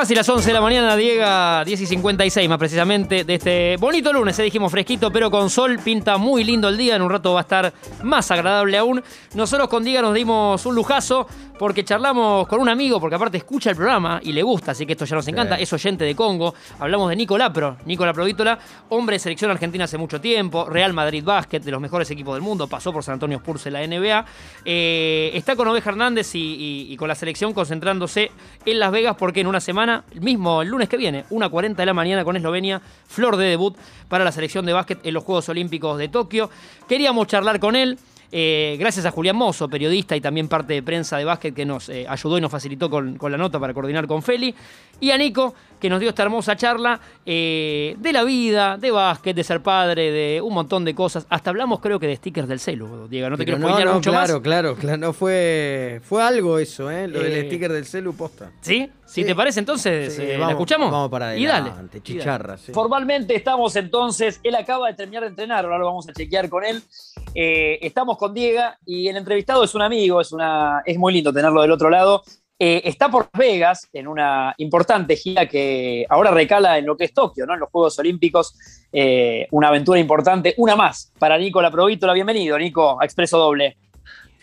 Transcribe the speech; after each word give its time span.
Casi 0.00 0.14
las 0.14 0.26
11 0.26 0.46
de 0.46 0.54
la 0.54 0.62
mañana, 0.62 0.96
Diego, 0.96 1.62
10 1.62 1.78
y 1.82 1.86
56 1.86 2.48
más 2.48 2.56
precisamente, 2.56 3.22
de 3.22 3.34
este 3.34 3.76
bonito 3.76 4.10
lunes, 4.14 4.38
eh, 4.38 4.44
dijimos 4.44 4.72
fresquito, 4.72 5.12
pero 5.12 5.30
con 5.30 5.50
sol, 5.50 5.78
pinta 5.84 6.16
muy 6.16 6.42
lindo 6.42 6.70
el 6.70 6.78
día, 6.78 6.96
en 6.96 7.02
un 7.02 7.10
rato 7.10 7.34
va 7.34 7.40
a 7.40 7.42
estar 7.42 7.70
más 8.02 8.30
agradable 8.30 8.78
aún. 8.78 9.02
Nosotros 9.34 9.68
con 9.68 9.84
Diego 9.84 10.00
nos 10.00 10.14
dimos 10.14 10.64
un 10.64 10.74
lujazo 10.74 11.26
porque 11.60 11.84
charlamos 11.84 12.48
con 12.48 12.58
un 12.58 12.70
amigo, 12.70 12.98
porque 12.98 13.16
aparte 13.16 13.36
escucha 13.36 13.68
el 13.68 13.76
programa 13.76 14.18
y 14.22 14.32
le 14.32 14.42
gusta, 14.42 14.70
así 14.70 14.86
que 14.86 14.92
esto 14.92 15.04
ya 15.04 15.14
nos 15.14 15.28
encanta, 15.28 15.56
es 15.56 15.70
oyente 15.70 16.06
de 16.06 16.16
Congo. 16.16 16.54
Hablamos 16.78 17.10
de 17.10 17.16
Nico 17.16 17.36
Lapro, 17.36 17.76
Nico 17.84 18.10
Vítola, 18.24 18.58
hombre 18.88 19.16
de 19.16 19.18
selección 19.18 19.50
argentina 19.50 19.84
hace 19.84 19.98
mucho 19.98 20.22
tiempo, 20.22 20.64
Real 20.64 20.94
Madrid 20.94 21.22
Basket, 21.22 21.60
de 21.60 21.70
los 21.70 21.78
mejores 21.78 22.10
equipos 22.10 22.34
del 22.34 22.40
mundo, 22.40 22.66
pasó 22.66 22.94
por 22.94 23.04
San 23.04 23.12
Antonio 23.12 23.36
Spurs 23.36 23.66
en 23.66 23.74
la 23.74 23.86
NBA. 23.86 24.24
Eh, 24.64 25.32
está 25.34 25.54
con 25.54 25.68
Oveja 25.68 25.90
Hernández 25.90 26.30
y, 26.32 26.96
con 26.96 27.08
la 27.08 27.14
selección 27.14 27.52
concentrándose 27.52 28.30
en 28.64 28.78
Las 28.78 28.90
Vegas 28.90 29.16
porque 29.18 29.42
en 29.42 29.46
una 29.46 29.60
semana, 29.60 29.89
mismo 30.20 30.62
el 30.62 30.68
lunes 30.68 30.88
que 30.88 30.96
viene, 30.96 31.24
1.40 31.30 31.74
de 31.74 31.86
la 31.86 31.94
mañana 31.94 32.24
con 32.24 32.36
Eslovenia, 32.36 32.80
flor 33.06 33.36
de 33.36 33.46
debut 33.46 33.76
para 34.08 34.24
la 34.24 34.32
selección 34.32 34.66
de 34.66 34.72
básquet 34.72 34.98
en 35.04 35.14
los 35.14 35.24
Juegos 35.24 35.48
Olímpicos 35.48 35.98
de 35.98 36.08
Tokio. 36.08 36.50
Queríamos 36.88 37.26
charlar 37.26 37.60
con 37.60 37.76
él. 37.76 37.98
Eh, 38.32 38.76
gracias 38.78 39.04
a 39.06 39.10
Julián 39.10 39.34
Mozo, 39.34 39.68
periodista 39.68 40.14
y 40.14 40.20
también 40.20 40.46
parte 40.46 40.74
de 40.74 40.82
prensa 40.82 41.16
de 41.16 41.24
básquet 41.24 41.52
que 41.52 41.64
nos 41.64 41.88
eh, 41.88 42.06
ayudó 42.08 42.38
y 42.38 42.40
nos 42.40 42.52
facilitó 42.52 42.88
con, 42.88 43.18
la 43.20 43.36
nota 43.36 43.58
para 43.58 43.74
coordinar 43.74 44.06
con 44.06 44.22
Feli. 44.22 44.54
Y 45.00 45.10
a 45.10 45.18
Nico, 45.18 45.54
que 45.80 45.88
nos 45.88 45.98
dio 45.98 46.10
esta 46.10 46.22
hermosa 46.22 46.56
charla 46.56 47.00
eh, 47.24 47.96
de 47.98 48.12
la 48.12 48.22
vida, 48.22 48.76
de 48.76 48.90
básquet, 48.90 49.34
de 49.34 49.42
ser 49.42 49.62
padre, 49.62 50.12
de 50.12 50.40
un 50.40 50.54
montón 50.54 50.84
de 50.84 50.94
cosas. 50.94 51.26
Hasta 51.28 51.50
hablamos, 51.50 51.80
creo 51.80 51.98
que, 51.98 52.06
de 52.06 52.16
stickers 52.16 52.46
del 52.46 52.60
celu, 52.60 53.08
Diego. 53.08 53.30
No 53.30 53.36
te 53.36 53.44
quiero 53.44 53.58
no, 53.58 53.68
no, 53.68 53.94
mucho 53.94 54.10
claro, 54.10 54.42
Claro, 54.42 54.76
claro, 54.76 54.98
no 54.98 55.12
fue, 55.12 56.00
fue 56.04 56.22
algo 56.22 56.58
eso, 56.58 56.90
¿eh? 56.90 57.08
Lo 57.08 57.20
del 57.20 57.46
sticker 57.46 57.72
del 57.72 57.86
celu 57.86 58.14
posta. 58.14 58.50
¿Sí? 58.60 58.90
Si 59.06 59.24
te 59.24 59.34
parece, 59.34 59.58
entonces, 59.58 60.18
¿la 60.38 60.50
escuchamos? 60.50 60.90
Vamos 60.90 61.10
para 61.10 61.30
adelante, 61.30 61.98
y 61.98 62.00
chicharra. 62.00 62.56
Formalmente 62.56 63.34
estamos 63.34 63.74
entonces, 63.74 64.38
él 64.44 64.54
acaba 64.54 64.86
de 64.88 64.94
terminar 64.94 65.24
de 65.24 65.30
entrenar, 65.30 65.64
ahora 65.64 65.78
lo 65.78 65.86
vamos 65.86 66.08
a 66.08 66.12
chequear 66.12 66.48
con 66.48 66.64
él. 66.64 66.80
estamos 67.34 68.16
con 68.18 68.34
Diego 68.34 68.62
y 68.86 69.08
el 69.08 69.16
entrevistado 69.16 69.64
es 69.64 69.74
un 69.74 69.82
amigo, 69.82 70.20
es, 70.20 70.30
una, 70.32 70.82
es 70.84 70.96
muy 70.98 71.12
lindo 71.12 71.32
tenerlo 71.32 71.62
del 71.62 71.72
otro 71.72 71.90
lado. 71.90 72.22
Eh, 72.62 72.82
está 72.84 73.08
por 73.08 73.30
Vegas 73.32 73.88
en 73.90 74.06
una 74.06 74.54
importante 74.58 75.16
gira 75.16 75.46
que 75.46 76.04
ahora 76.10 76.30
recala 76.30 76.76
en 76.76 76.84
lo 76.84 76.94
que 76.94 77.04
es 77.04 77.14
Tokio, 77.14 77.46
¿no? 77.46 77.54
en 77.54 77.60
los 77.60 77.70
Juegos 77.70 77.98
Olímpicos. 77.98 78.54
Eh, 78.92 79.48
una 79.50 79.68
aventura 79.68 79.98
importante, 79.98 80.52
una 80.58 80.76
más 80.76 81.10
para 81.18 81.38
Nico 81.38 81.62
La 81.62 81.70
Provítola. 81.70 82.12
Bienvenido, 82.12 82.58
Nico, 82.58 83.00
a 83.00 83.06
Expreso 83.06 83.38
Doble. 83.38 83.78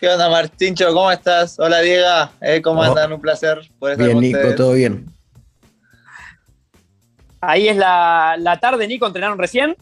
¿Qué 0.00 0.08
onda, 0.08 0.28
Martincho? 0.28 0.92
¿Cómo 0.92 1.12
estás? 1.12 1.60
Hola, 1.60 1.78
Diego. 1.78 2.08
Eh, 2.40 2.60
¿Cómo 2.60 2.82
andan? 2.82 3.12
Un 3.12 3.20
placer. 3.20 3.60
bien, 3.96 4.18
Nico, 4.18 4.52
todo 4.56 4.72
bien. 4.72 5.06
Ahí 7.40 7.68
es 7.68 7.76
la, 7.76 8.34
la 8.36 8.58
tarde, 8.58 8.88
Nico. 8.88 9.06
¿Entrenaron 9.06 9.38
recién? 9.38 9.76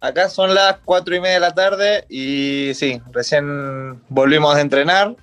Acá 0.00 0.30
son 0.30 0.54
las 0.54 0.78
cuatro 0.82 1.14
y 1.14 1.20
media 1.20 1.34
de 1.34 1.40
la 1.40 1.54
tarde 1.54 2.06
y 2.08 2.72
sí, 2.72 3.02
recién 3.10 4.00
volvimos 4.08 4.56
a 4.56 4.62
entrenar, 4.62 5.14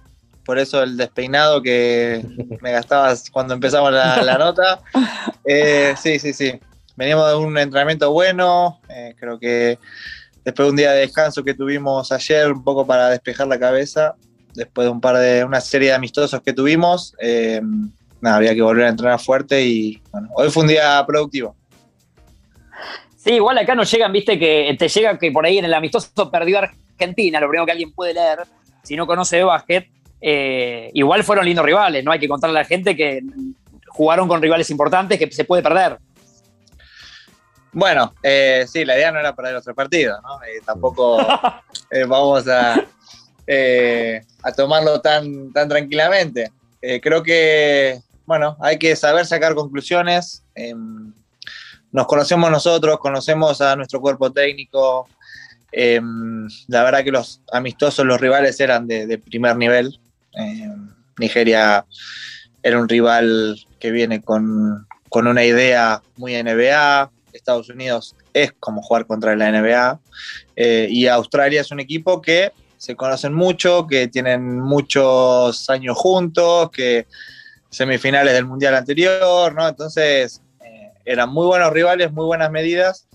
por 0.45 0.59
eso 0.59 0.83
el 0.83 0.95
despeinado 0.95 1.61
que 1.61 2.23
me 2.61 2.71
gastabas 2.71 3.29
cuando 3.29 3.53
empezamos 3.53 3.91
la, 3.91 4.37
nota. 4.39 4.79
Eh, 5.43 5.95
sí, 6.01 6.19
sí, 6.19 6.33
sí. 6.33 6.53
Veníamos 6.95 7.29
de 7.29 7.35
un 7.35 7.57
entrenamiento 7.57 8.11
bueno, 8.11 8.79
eh, 8.87 9.15
creo 9.19 9.37
que 9.37 9.79
después 10.45 10.67
de 10.67 10.69
un 10.69 10.75
día 10.77 10.91
de 10.91 11.01
descanso 11.01 11.43
que 11.43 11.53
tuvimos 11.53 12.11
ayer, 12.11 12.51
un 12.51 12.63
poco 12.63 12.85
para 12.85 13.09
despejar 13.09 13.47
la 13.47 13.59
cabeza, 13.59 14.15
después 14.53 14.85
de 14.85 14.91
un 14.91 15.01
par 15.01 15.17
de, 15.17 15.43
una 15.43 15.59
serie 15.59 15.89
de 15.89 15.95
amistosos 15.95 16.41
que 16.41 16.53
tuvimos, 16.53 17.15
eh, 17.19 17.59
nada, 18.21 18.37
había 18.37 18.53
que 18.53 18.61
volver 18.61 18.85
a 18.85 18.89
entrenar 18.89 19.19
fuerte 19.19 19.61
y 19.65 20.01
bueno, 20.11 20.29
hoy 20.35 20.49
fue 20.49 20.63
un 20.63 20.69
día 20.69 21.03
productivo. 21.05 21.55
Sí, 23.17 23.33
igual 23.33 23.57
acá 23.57 23.73
nos 23.73 23.91
llegan, 23.91 24.13
viste, 24.13 24.37
que 24.37 24.73
te 24.77 24.87
llega 24.87 25.17
que 25.17 25.31
por 25.31 25.45
ahí 25.45 25.57
en 25.57 25.65
el 25.65 25.73
amistoso 25.73 26.31
perdió 26.31 26.59
Argentina, 26.59 27.39
lo 27.39 27.49
primero 27.49 27.65
que 27.65 27.71
alguien 27.71 27.91
puede 27.91 28.13
leer, 28.13 28.39
si 28.83 28.95
no 28.95 29.07
conoce 29.07 29.37
de 29.37 29.43
básquet. 29.43 29.94
Eh, 30.21 30.91
igual 30.93 31.23
fueron 31.23 31.45
lindos 31.45 31.65
rivales, 31.65 32.03
¿no? 32.03 32.11
Hay 32.11 32.19
que 32.19 32.27
contarle 32.27 32.59
a 32.59 32.63
la 32.63 32.67
gente 32.67 32.95
que 32.95 33.21
jugaron 33.87 34.27
con 34.27 34.41
rivales 34.41 34.69
importantes 34.69 35.19
que 35.19 35.31
se 35.31 35.45
puede 35.45 35.61
perder. 35.61 35.97
Bueno, 37.71 38.13
eh, 38.23 38.65
sí, 38.67 38.85
la 38.85 38.95
idea 38.95 39.11
no 39.11 39.19
era 39.19 39.35
perder 39.35 39.55
otro 39.55 39.75
partido, 39.75 40.19
¿no? 40.21 40.41
Eh, 40.43 40.61
tampoco 40.65 41.17
vamos 42.07 42.47
a, 42.47 42.73
a, 42.73 44.51
tomarlo 44.53 45.01
tan, 45.01 45.51
tan 45.51 45.67
tranquilamente. 45.67 46.51
creo 47.01 47.21
que, 47.21 47.99
bueno, 48.25 48.57
hay 48.61 48.79
que 48.79 48.95
saber 48.95 49.25
sacar 49.25 49.55
conclusiones. 49.55 50.43
Em, 50.55 51.13
nos 51.95 52.07
conocemos 52.07 52.51
nosotros, 52.51 52.99
conocemos 52.99 53.61
a 53.61 53.73
nuestro 53.77 54.01
cuerpo 54.01 54.29
técnico. 54.29 55.07
Em, 55.71 56.45
la 56.67 56.83
verdad 56.83 57.05
que 57.05 57.11
los 57.11 57.41
amistosos, 57.53 58.05
los 58.05 58.19
rivales 58.19 58.59
eran 58.59 58.85
de, 58.85 59.17
primer 59.17 59.55
nivel. 59.55 59.97
Em, 60.35 60.89
Nigeria 61.17 61.85
era 62.63 62.79
un 62.79 62.89
rival 62.89 63.59
que 63.79 63.91
viene 63.91 64.21
con, 64.21 64.87
una 65.11 65.45
idea 65.45 66.01
muy 66.17 66.33
NBA. 66.35 67.09
Estados 67.31 67.69
Unidos 67.69 68.15
es 68.33 68.53
como 68.59 68.81
jugar 68.81 69.05
contra 69.05 69.35
la 69.35 69.49
NBA. 69.49 69.99
Eh, 70.55 70.87
y 70.89 71.07
Australia 71.07 71.61
es 71.61 71.71
un 71.71 71.79
equipo 71.79 72.21
que 72.21 72.51
se 72.77 72.95
conocen 72.95 73.33
mucho, 73.33 73.87
que 73.87 74.07
tienen 74.07 74.59
muchos 74.59 75.69
años 75.69 75.97
juntos, 75.97 76.69
que 76.71 77.07
semifinales 77.69 78.33
del 78.33 78.45
Mundial 78.45 78.75
anterior, 78.75 79.53
¿no? 79.53 79.67
Entonces, 79.67 80.41
eran 81.05 81.29
muy 81.29 81.45
buenos 81.45 81.71
rivales, 81.71 82.11
muy 82.11 82.25
buenas 82.25 82.51
medidas, 82.51 83.07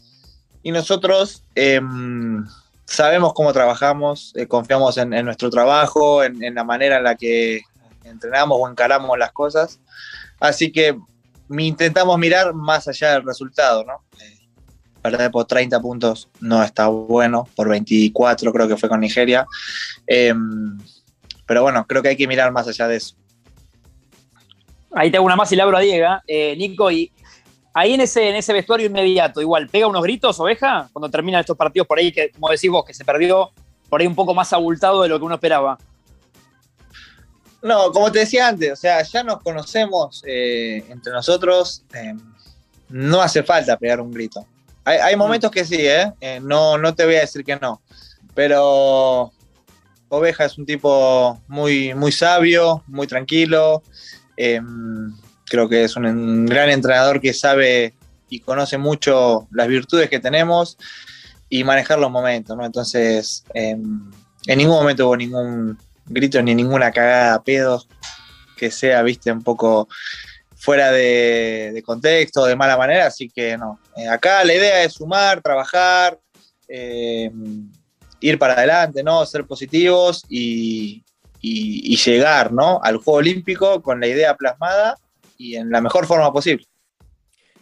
y 0.63 0.71
nosotros 0.71 1.43
em, 1.55 2.47
sabemos 2.91 3.33
cómo 3.35 3.53
trabajamos, 3.53 4.33
eh, 4.35 4.47
confiamos 4.47 4.99
en, 4.99 5.11
nuestro 5.25 5.49
trabajo, 5.49 6.25
en, 6.25 6.55
la 6.55 6.65
manera 6.65 6.99
en 6.99 7.05
la 7.05 7.15
que 7.15 7.63
entrenamos 8.05 8.59
o 8.61 8.69
encaramos 8.69 9.17
las 9.17 9.33
cosas, 9.33 9.81
así 10.41 10.73
que 10.73 10.99
intentamos 11.57 12.19
mirar 12.19 12.53
más 12.53 12.89
allá 12.89 13.13
del 13.13 13.25
resultado, 13.25 13.85
¿no? 13.85 14.05
Eh, 14.21 14.39
perder 15.01 15.31
por 15.31 15.47
30 15.47 15.81
puntos 15.81 16.29
no 16.41 16.63
está 16.63 16.89
bueno, 16.89 17.49
por 17.55 17.69
24 17.69 18.53
creo 18.53 18.69
que 18.69 18.77
fue 18.77 18.89
con 18.89 19.01
Nigeria. 19.01 19.47
Em, 20.07 20.77
pero 21.47 21.63
bueno, 21.63 21.87
creo 21.87 22.03
que 22.03 22.09
hay 22.09 22.17
que 22.17 22.27
mirar 22.27 22.53
más 22.53 22.67
allá 22.69 22.89
de 22.89 22.97
eso. 22.97 23.15
Ahí 24.93 25.11
tengo 25.11 25.25
una 25.25 25.37
más 25.37 25.51
y 25.53 25.57
le 25.57 25.63
abro 25.63 25.77
a 25.77 25.81
Diego. 25.81 26.09
Eh, 26.27 26.57
Nico, 26.57 26.91
y 26.91 27.13
Ahí 27.73 27.95
en 27.95 28.01
ese, 28.01 28.29
en 28.29 28.37
ese 28.37 28.53
vestuario 28.53 28.87
inmediato, 28.87 29.41
igual, 29.41 29.69
¿pega 29.69 29.87
unos 29.87 30.03
gritos, 30.03 30.41
oveja? 30.41 30.89
Cuando 30.93 31.09
terminan 31.09 31.41
estos 31.41 31.57
partidos 31.57 31.87
por 31.87 31.99
ahí, 31.99 32.11
que 32.11 32.31
como 32.31 32.49
decís 32.49 32.71
vos, 32.71 32.85
que 32.85 32.95
se 32.95 33.05
perdió 33.05 33.53
por 33.89 34.01
ahí 34.01 34.07
un 34.07 34.15
poco 34.15 34.35
más 34.35 34.53
abultado 34.53 35.03
de 35.03 35.09
lo 35.09 35.19
que 35.19 35.25
uno 35.25 35.35
esperaba. 35.35 35.79
No, 37.63 37.93
como 37.93 38.11
te 38.11 38.21
decía 38.21 38.49
antes, 38.49 38.73
o 38.73 38.77
sea, 38.77 39.03
ya 39.03 39.23
nos 39.23 39.41
conocemos 39.43 40.23
eh, 40.27 40.85
entre 40.89 41.13
nosotros, 41.13 41.85
eh, 41.95 42.15
no 42.89 43.21
hace 43.21 43.43
falta 43.43 43.77
pegar 43.77 44.01
un 44.01 44.11
grito. 44.11 44.47
Hay, 44.83 45.15
momentos 45.15 45.51
que 45.51 45.65
sí, 45.65 45.87
¿eh? 45.87 46.13
¿eh? 46.21 46.41
no, 46.43 46.79
no 46.79 46.95
te 46.95 47.05
voy 47.05 47.17
a 47.17 47.21
decir 47.21 47.45
que 47.45 47.55
no, 47.55 47.81
pero 48.35 49.31
Oveja 50.09 50.47
es 50.47 50.59
un 50.59 50.67
tipo 50.67 51.39
muy, 51.47 51.95
muy 51.95 52.11
sabio, 52.11 52.83
muy 52.89 53.07
tranquilo. 53.07 53.83
Creo 55.51 55.69
que 55.69 55.83
es 55.83 55.97
un 55.97 56.47
gran 56.47 56.71
entrenador 56.71 57.21
que 57.21 57.35
sabe 57.35 57.93
y 58.29 58.39
conoce 58.39 58.79
mucho 58.79 59.49
las 59.51 59.67
virtudes 59.67 60.09
que 60.09 60.21
tenemos 60.21 60.79
y 61.49 61.65
manejar 61.65 61.99
los 61.99 62.13
momentos, 62.13 62.57
¿no? 62.57 62.65
Entonces, 62.65 63.45
em, 63.53 64.09
en 64.47 64.59
ningún 64.59 64.77
momento 64.77 65.07
hubo 65.07 65.17
ningún 65.17 65.77
grito 66.07 66.41
ni 66.41 66.55
ninguna 66.55 66.93
cagada 66.93 67.43
pedo 67.43 67.85
que 68.57 68.71
sea, 68.71 69.03
viste, 69.03 69.33
un 69.33 69.43
poco 69.43 69.89
fuera 70.55 70.93
de, 70.93 71.83
contexto, 71.85 72.45
de 72.45 72.55
mala 72.55 72.77
manera, 72.77 73.07
así 73.07 73.29
que 73.29 73.59
no. 73.59 73.81
Eh, 73.97 74.07
acá 74.07 74.45
la 74.45 74.55
idea 74.55 74.85
es 74.85 74.93
sumar, 74.93 75.43
trabajar, 75.43 76.17
em, 76.69 77.69
ir 78.21 78.39
para 78.39 78.53
adelante, 78.53 79.03
¿no? 79.03 79.27
Ser 79.27 79.47
positivos 79.47 80.25
y, 80.29 81.03
llegar, 81.43 82.53
¿no? 82.53 82.79
Al 82.85 82.99
Juego 82.99 83.19
Olímpico 83.19 83.83
con 83.83 83.99
la 83.99 84.07
idea 84.07 84.37
plasmada 84.37 84.97
y 85.41 85.57
en 85.57 85.71
la 85.71 85.81
mejor 85.81 86.07
forma 86.07 86.31
posible. 86.33 86.67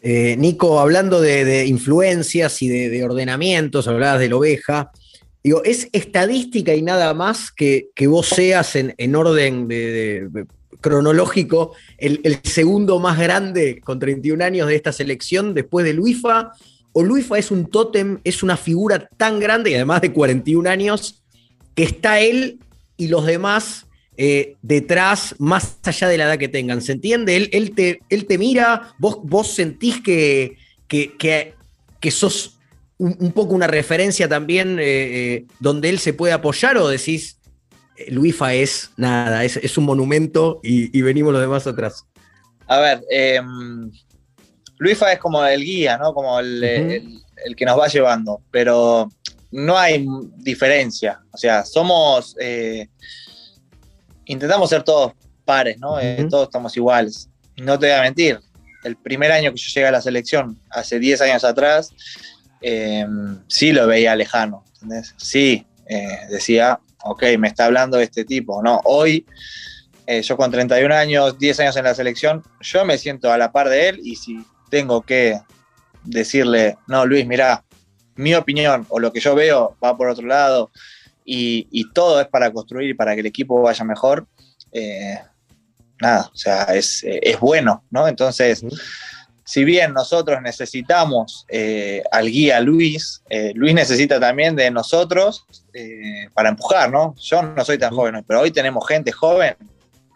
Eh, 0.02 0.36
Nico, 0.36 0.80
hablando 0.80 1.20
de, 1.20 1.64
influencias 1.66 2.60
y 2.60 2.68
de, 2.68 3.04
ordenamientos, 3.04 3.86
hablabas 3.86 4.20
de 4.20 4.28
la 4.28 4.36
oveja. 4.36 4.90
Digo, 5.42 5.62
¿es 5.64 5.88
estadística 5.92 6.74
y 6.74 6.82
nada 6.82 7.14
más 7.14 7.52
que, 7.52 7.90
vos 8.08 8.26
seas 8.26 8.74
en, 8.74 9.14
orden 9.14 9.68
cronológico 10.80 11.72
el, 11.98 12.40
segundo 12.42 12.98
más 12.98 13.18
grande 13.18 13.80
con 13.82 13.98
31 13.98 14.44
años 14.44 14.68
de 14.68 14.74
esta 14.74 14.92
selección 14.92 15.54
después 15.54 15.84
de 15.84 15.94
Luifa? 15.94 16.52
¿O 16.92 17.04
Luifa 17.04 17.38
es 17.38 17.52
un 17.52 17.70
tótem, 17.70 18.18
es 18.24 18.42
una 18.42 18.56
figura 18.56 19.08
tan 19.16 19.38
grande 19.38 19.70
y 19.70 19.74
además 19.74 20.00
de 20.00 20.12
41 20.12 20.68
años 20.68 21.22
que 21.76 21.84
está 21.84 22.18
él 22.18 22.58
y 22.96 23.06
los 23.06 23.24
demás 23.24 23.87
eh, 24.20 24.56
detrás, 24.62 25.36
más 25.38 25.78
allá 25.84 26.08
de 26.08 26.18
la 26.18 26.24
edad 26.24 26.38
que 26.38 26.48
tengan. 26.48 26.82
¿Se 26.82 26.90
entiende? 26.90 27.36
Él, 27.36 27.50
él, 27.52 27.72
te, 27.72 28.00
él 28.10 28.26
te 28.26 28.36
mira, 28.36 28.92
vos, 28.98 29.18
vos 29.22 29.54
sentís 29.54 30.00
que, 30.02 30.56
que, 30.88 31.54
que, 32.00 32.10
sos 32.10 32.58
un, 32.98 33.30
poco 33.30 33.54
una 33.54 33.68
referencia 33.68 34.28
también 34.28 34.80
eh, 34.80 34.82
eh, 34.82 35.44
donde 35.60 35.88
él 35.88 36.00
se 36.00 36.14
puede 36.14 36.32
apoyar 36.32 36.76
o 36.78 36.88
decís, 36.88 37.38
Luifa 38.08 38.54
es 38.54 38.90
nada, 38.96 39.44
es, 39.44 39.78
un 39.78 39.84
monumento 39.84 40.58
y, 40.64 41.00
venimos 41.00 41.32
los 41.32 41.40
demás 41.40 41.68
atrás. 41.68 42.04
A 42.66 42.80
ver, 42.80 43.04
em, 43.10 43.88
Luifa 44.78 45.12
es 45.12 45.20
como 45.20 45.44
el 45.46 45.62
guía, 45.62 45.96
¿no? 45.96 46.12
Como 46.12 46.40
el, 46.40 46.64
el 46.64 47.54
que 47.56 47.64
nos 47.64 47.78
va 47.78 47.86
llevando, 47.86 48.40
pero 48.50 49.08
no 49.52 49.78
hay 49.78 50.04
diferencia. 50.38 51.20
O 51.30 51.38
sea, 51.38 51.64
somos 51.64 52.34
intentamos 54.28 54.70
ser 54.70 54.82
todos 54.84 55.12
pares, 55.44 55.78
¿no? 55.78 55.98
Eh, 55.98 56.26
todos 56.30 56.44
estamos 56.44 56.76
iguales. 56.76 57.28
No 57.56 57.78
te 57.78 57.86
voy 57.86 57.96
a 57.96 58.02
mentir, 58.02 58.40
el 58.84 58.96
primer 58.96 59.32
año 59.32 59.50
que 59.50 59.58
yo 59.58 59.68
llegué 59.74 59.86
a 59.86 59.90
la 59.90 60.00
selección, 60.00 60.58
hace 60.70 60.98
10 60.98 61.20
años 61.22 61.44
atrás, 61.44 61.90
em, 62.60 63.40
sí 63.48 63.72
lo 63.72 63.86
veía 63.86 64.14
lejano, 64.14 64.64
¿entendés? 64.74 65.14
Sí, 65.16 65.66
eh, 65.86 66.18
decía, 66.30 66.78
ok, 67.04 67.24
me 67.38 67.48
está 67.48 67.64
hablando 67.64 67.98
este 67.98 68.24
tipo, 68.24 68.62
¿no? 68.62 68.80
Hoy, 68.84 69.26
eh, 70.06 70.22
yo 70.22 70.36
con 70.36 70.50
31 70.50 70.94
años, 70.94 71.38
10 71.38 71.60
años 71.60 71.76
en 71.76 71.84
la 71.84 71.94
selección, 71.94 72.42
yo 72.60 72.84
me 72.84 72.98
siento 72.98 73.32
a 73.32 73.38
la 73.38 73.50
par 73.50 73.68
de 73.68 73.88
él 73.88 74.00
y 74.02 74.16
si 74.16 74.44
tengo 74.70 75.02
que 75.02 75.40
decirle, 76.04 76.76
no, 76.86 77.04
Luis, 77.06 77.26
mira, 77.26 77.64
mi 78.14 78.34
opinión 78.34 78.86
o 78.88 78.98
lo 78.98 79.12
que 79.12 79.20
yo 79.20 79.34
veo 79.34 79.76
va 79.82 79.96
por 79.96 80.08
otro 80.08 80.26
lado, 80.26 80.70
y, 81.30 81.92
todo 81.92 82.20
es 82.20 82.28
para 82.28 82.50
construir 82.50 82.90
y 82.90 82.94
para 82.94 83.14
que 83.14 83.20
el 83.20 83.26
equipo 83.26 83.60
vaya 83.60 83.84
mejor, 83.84 84.26
eh, 84.72 85.18
nada, 86.00 86.30
o 86.32 86.36
sea, 86.36 86.62
es, 86.74 87.04
bueno, 87.40 87.84
¿no? 87.90 88.08
Entonces, 88.08 88.64
si 89.44 89.64
bien 89.64 89.92
nosotros 89.92 90.40
necesitamos 90.42 91.44
eh, 91.48 92.02
al 92.10 92.30
guía 92.30 92.60
Luis, 92.60 93.22
eh, 93.28 93.52
Luis 93.54 93.74
necesita 93.74 94.18
también 94.18 94.56
de 94.56 94.70
nosotros 94.70 95.44
para 96.34 96.48
empujar, 96.48 96.90
¿no? 96.90 97.14
Yo 97.18 97.42
no 97.42 97.64
soy 97.64 97.78
tan 97.78 97.94
joven, 97.94 98.24
pero 98.26 98.40
hoy 98.40 98.50
tenemos 98.50 98.86
gente 98.86 99.12
joven, 99.12 99.54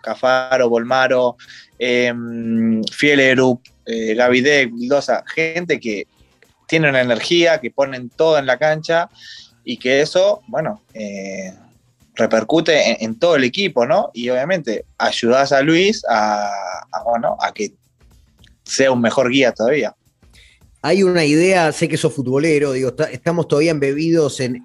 Cafaro, 0.03 0.69
Bolmaro, 0.69 1.37
em, 1.79 2.83
Fielerup, 2.85 3.61
Gavidec, 3.87 4.73
Vildosa, 4.73 5.23
gente 5.27 5.79
que 5.79 6.07
tiene 6.67 6.89
una 6.89 7.03
energía, 7.03 7.61
que 7.61 7.71
ponen 7.71 8.09
todo 8.09 8.39
en 8.39 8.47
la 8.47 8.59
cancha 8.59 9.09
y 9.65 9.77
que 9.77 10.01
eso, 10.01 10.43
bueno, 10.49 10.83
eh, 10.95 11.53
repercute 12.15 13.03
en, 13.05 13.19
todo 13.19 13.37
el 13.37 13.45
equipo, 13.45 13.87
¿no? 13.87 14.11
Y 14.13 14.29
obviamente 14.29 14.85
ayudas 14.99 15.53
a 15.53 15.63
Luis 15.63 16.03
a, 16.09 16.51
bueno, 17.05 17.37
a 17.41 17.53
que 17.53 17.73
sea 18.65 18.93
un 18.93 19.01
mejor 19.01 19.31
guía 19.31 19.53
todavía. 19.53 19.95
Hay 20.83 21.05
una 21.05 21.25
idea, 21.25 21.71
sé 21.73 21.89
que 21.89 21.97
sos 21.97 22.13
futbolero, 22.13 22.73
digo, 22.73 22.93
estamos 23.11 23.47
todavía 23.47 23.71
embebidos 23.71 24.41
en, 24.41 24.65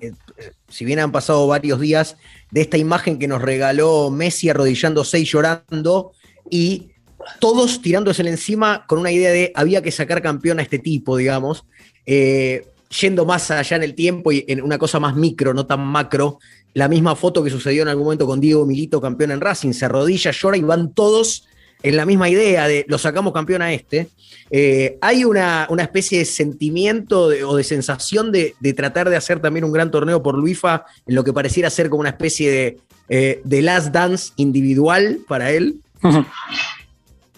si 0.67 0.83
bien 0.83 0.99
han 0.99 1.11
pasado 1.11 1.45
varios 1.47 1.79
días, 1.79 2.17
de 2.51 2.61
esta 2.61 2.77
imagen 2.77 3.19
que 3.19 3.27
nos 3.27 3.41
regaló 3.41 4.09
Messi 4.09 4.49
arrodillándose 4.49 5.19
y 5.19 5.25
llorando 5.25 6.13
y 6.49 6.91
todos 7.39 7.81
tirándose 7.81 8.27
encima 8.27 8.85
con 8.87 8.99
una 8.99 9.11
idea 9.11 9.31
de 9.31 9.51
había 9.53 9.81
que 9.81 9.91
sacar 9.91 10.21
campeón 10.21 10.59
a 10.59 10.63
este 10.63 10.79
tipo, 10.79 11.17
digamos. 11.17 11.65
Eh, 12.05 12.65
yendo 12.89 13.25
más 13.25 13.51
allá 13.51 13.77
en 13.77 13.83
el 13.83 13.95
tiempo 13.95 14.31
y 14.31 14.45
en 14.47 14.61
una 14.61 14.77
cosa 14.77 14.99
más 14.99 15.15
micro, 15.15 15.53
no 15.53 15.65
tan 15.65 15.85
macro, 15.85 16.39
la 16.73 16.87
misma 16.87 17.15
foto 17.15 17.43
que 17.43 17.49
sucedió 17.49 17.81
en 17.81 17.87
algún 17.87 18.05
momento 18.05 18.25
con 18.25 18.39
Diego 18.39 18.65
Milito, 18.65 19.01
campeón 19.01 19.31
en 19.31 19.41
Racing, 19.41 19.73
se 19.73 19.85
arrodilla, 19.85 20.31
llora 20.31 20.57
y 20.57 20.61
van 20.61 20.93
todos 20.93 21.47
en 21.83 21.95
la 21.95 22.05
misma 22.05 22.29
idea 22.29 22.67
de 22.67 22.85
lo 22.87 22.97
sacamos 22.97 23.33
campeón 23.33 23.61
a 23.61 23.73
este. 23.73 24.09
Eh, 24.49 24.97
hay 25.01 25.25
una, 25.25 25.67
especie 25.79 26.19
de 26.19 26.25
sentimiento 26.25 27.23
o 27.23 27.55
de 27.55 27.63
sensación 27.63 28.31
de, 28.31 28.55
tratar 28.75 29.09
de 29.09 29.15
hacer 29.15 29.39
también 29.39 29.65
un 29.65 29.71
gran 29.71 29.91
torneo 29.91 30.23
por 30.23 30.37
Luifa 30.37 30.85
en 31.05 31.15
lo 31.15 31.23
que 31.23 31.33
pareciera 31.33 31.69
ser 31.69 31.89
como 31.89 32.01
una 32.01 32.09
especie 32.09 32.51
de, 32.51 32.77
eh, 33.09 33.41
de 33.43 33.61
last 33.61 33.89
dance 33.89 34.33
individual 34.37 35.19
para 35.27 35.51
él. 35.51 35.81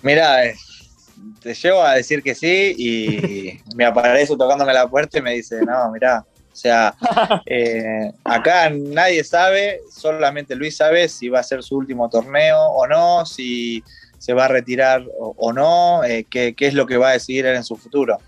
Mira, 0.01 0.45
eh, 0.45 0.55
te 1.41 1.53
llevo 1.53 1.81
a 1.81 1.95
decir 1.95 2.21
que 2.21 2.35
sí 2.35 2.75
y 2.77 3.75
me 3.75 3.85
aparece 3.85 4.35
tocándome 4.35 4.73
la 4.73 4.87
puerta 4.87 5.17
y 5.17 5.21
me 5.21 5.33
dice, 5.33 5.61
no, 5.61 5.91
mirá, 5.91 6.25
o 6.51 6.55
sea, 6.55 6.93
eh, 7.45 8.11
acá 8.23 8.69
nadie 8.69 9.23
sabe, 9.23 9.81
solamente 9.91 10.55
Luis 10.55 10.75
sabe 10.75 11.07
si 11.07 11.29
va 11.29 11.39
a 11.39 11.43
ser 11.43 11.63
su 11.63 11.77
último 11.77 12.09
torneo 12.09 12.59
o 12.59 12.87
no, 12.87 13.25
si 13.25 13.83
se 14.17 14.33
va 14.33 14.45
a 14.45 14.49
retirar 14.49 15.05
o, 15.17 15.53
no, 15.53 16.03
eh, 16.03 16.25
qué, 16.29 16.53
es 16.57 16.73
lo 16.73 16.85
que 16.85 16.97
va 16.97 17.09
a 17.09 17.13
decidir 17.13 17.45
él 17.45 17.55
en 17.55 17.63
su 17.63 17.77
futuro. 17.77 18.19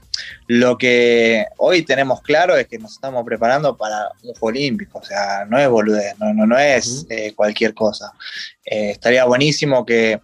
Lo 0.47 0.77
que 0.77 1.45
hoy 1.57 1.83
tenemos 1.83 2.21
claro 2.21 2.55
es 2.55 2.67
que 2.67 2.77
nos 2.77 2.93
estamos 2.93 3.25
preparando 3.25 3.75
para 3.75 4.09
un 4.23 4.33
juego 4.35 4.47
olímpico, 4.47 4.99
o 4.99 5.03
sea, 5.03 5.45
no 5.49 5.59
es 5.59 5.67
boludez, 5.67 6.17
no, 6.17 6.33
no, 6.33 6.45
no 6.45 6.57
es 6.57 7.05
eh, 7.09 7.33
cualquier 7.35 7.73
cosa. 7.73 8.13
estaría 8.63 9.25
buenísimo 9.25 9.85
que 9.85 10.21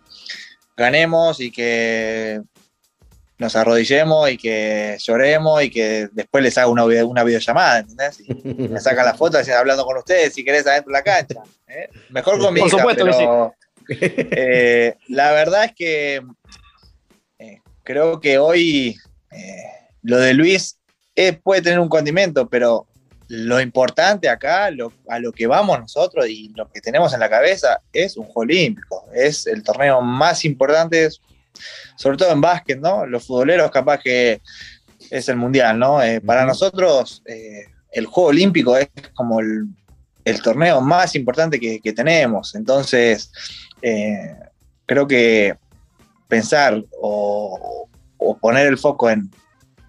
ganemos 0.78 1.42
y 1.42 1.52
que 1.52 2.42
nos 3.38 3.56
arrodillemos 3.56 4.30
y 4.32 4.38
que 4.38 4.98
lloremos 5.00 5.64
y 5.64 5.70
que 5.70 6.10
después 6.12 6.44
les 6.44 6.58
haga 6.58 6.68
una, 6.68 6.86
una 6.86 7.24
videollamada, 7.24 7.80
¿entendés? 7.80 8.20
Y 8.22 8.34
me 8.70 8.80
sacan 8.80 9.06
la 9.06 9.14
foto 9.14 9.38
y 9.46 9.50
hablando 9.52 9.86
con 9.86 9.98
ustedes 9.98 10.34
si 10.34 10.44
querés 10.44 10.66
adentro 10.66 10.92
de 10.92 10.98
la 10.98 11.04
cancha. 11.04 11.42
¿eh? 11.68 11.90
Mejor 12.10 12.40
con 12.40 12.54
mi 12.54 12.62
Por 12.62 12.70
supuesto 12.70 13.06
pero, 13.06 13.56
eh, 13.90 14.96
la 15.08 15.32
verdad 15.32 15.66
es 15.66 15.74
que 15.74 16.22
eh, 17.40 17.62
creo 17.84 18.20
que 18.20 18.38
hoy 18.38 18.98
lo 20.02 20.18
de 20.18 20.34
Luis 20.34 20.80
puede 21.44 21.62
tener 21.62 21.80
un 21.80 21.90
condimento, 21.90 22.50
pero 22.50 22.88
lo 23.30 23.60
importante 23.60 24.30
acá, 24.30 24.66
a 24.66 25.20
lo 25.20 25.32
que 25.32 25.48
vamos 25.48 25.80
nosotros 25.80 26.28
y 26.28 26.52
lo 26.56 26.70
que 26.70 26.82
tenemos 26.82 27.14
en 27.14 27.20
la 27.20 27.30
cabeza 27.30 27.82
es 27.92 28.18
un 28.18 28.26
juego 28.26 28.42
olímpico. 28.42 29.06
Es 29.14 29.48
el 29.48 29.64
torneo 29.64 30.02
más 30.02 30.46
importante, 30.46 31.10
sobre 31.96 32.18
todo 32.18 32.32
en 32.32 32.42
básquet, 32.42 32.80
¿no? 32.80 33.06
Los 33.06 33.26
futboleros 33.26 33.72
capaz 33.72 34.00
que 34.00 34.42
es 35.10 35.30
el 35.30 35.36
mundial, 35.36 35.80
¿no? 35.80 36.02
Eh, 36.02 36.22
para 36.22 36.46
nosotros 36.46 37.22
eh, 37.26 37.66
el 37.92 38.06
Juego 38.06 38.30
Olímpico 38.30 38.78
es 38.78 38.90
como 39.14 39.40
el, 39.40 39.68
torneo 40.44 40.82
más 40.82 41.16
importante 41.16 41.58
que, 41.58 41.94
tenemos, 41.94 42.54
entonces 42.54 43.32
eh, 43.82 44.36
creo 44.86 45.08
que 45.08 45.56
pensar 46.28 46.84
o, 47.00 47.88
poner 48.42 48.68
el 48.68 48.78
foco 48.78 49.10
en 49.10 49.32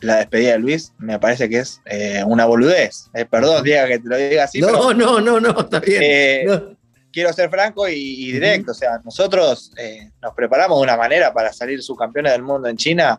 la 0.00 0.18
despedida 0.18 0.52
de 0.52 0.60
Luis 0.60 0.92
me 0.98 1.18
parece 1.18 1.48
que 1.48 1.58
es 1.58 1.80
una 2.24 2.44
boludez. 2.44 3.10
perdón, 3.28 3.64
diga 3.64 3.88
que 3.88 3.98
te 3.98 4.08
lo 4.08 4.16
diga 4.16 4.44
así. 4.44 4.60
No, 4.60 4.94
no, 4.94 5.20
no, 5.20 5.40
no, 5.40 5.60
está 5.60 5.80
bien 5.80 6.77
quiero 7.18 7.32
ser 7.32 7.50
franco 7.50 7.88
y, 7.88 8.30
directo. 8.30 8.70
O 8.70 8.74
sea, 8.74 9.00
nosotros 9.04 9.72
eh, 9.76 10.08
nos 10.22 10.34
preparamos 10.34 10.78
de 10.78 10.84
una 10.84 10.96
manera 10.96 11.32
para 11.32 11.52
salir 11.52 11.82
subcampeones 11.82 12.30
del 12.30 12.44
mundo 12.44 12.68
en 12.68 12.76
China 12.76 13.18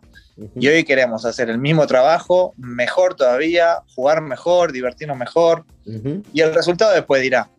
y 0.55 0.69
hoy 0.69 0.85
queremos 0.85 1.25
hacer 1.25 1.49
el 1.49 1.57
mismo 1.57 1.85
trabajo, 1.85 2.53
mejor 2.55 3.15
todavía, 3.15 3.79
jugar 3.93 4.21
mejor, 4.21 4.71
divertirnos 4.71 5.17
mejor 5.17 5.65
y 6.31 6.39
el 6.39 6.53
resultado 6.53 6.93
después 6.93 7.21
dirá. 7.21 7.49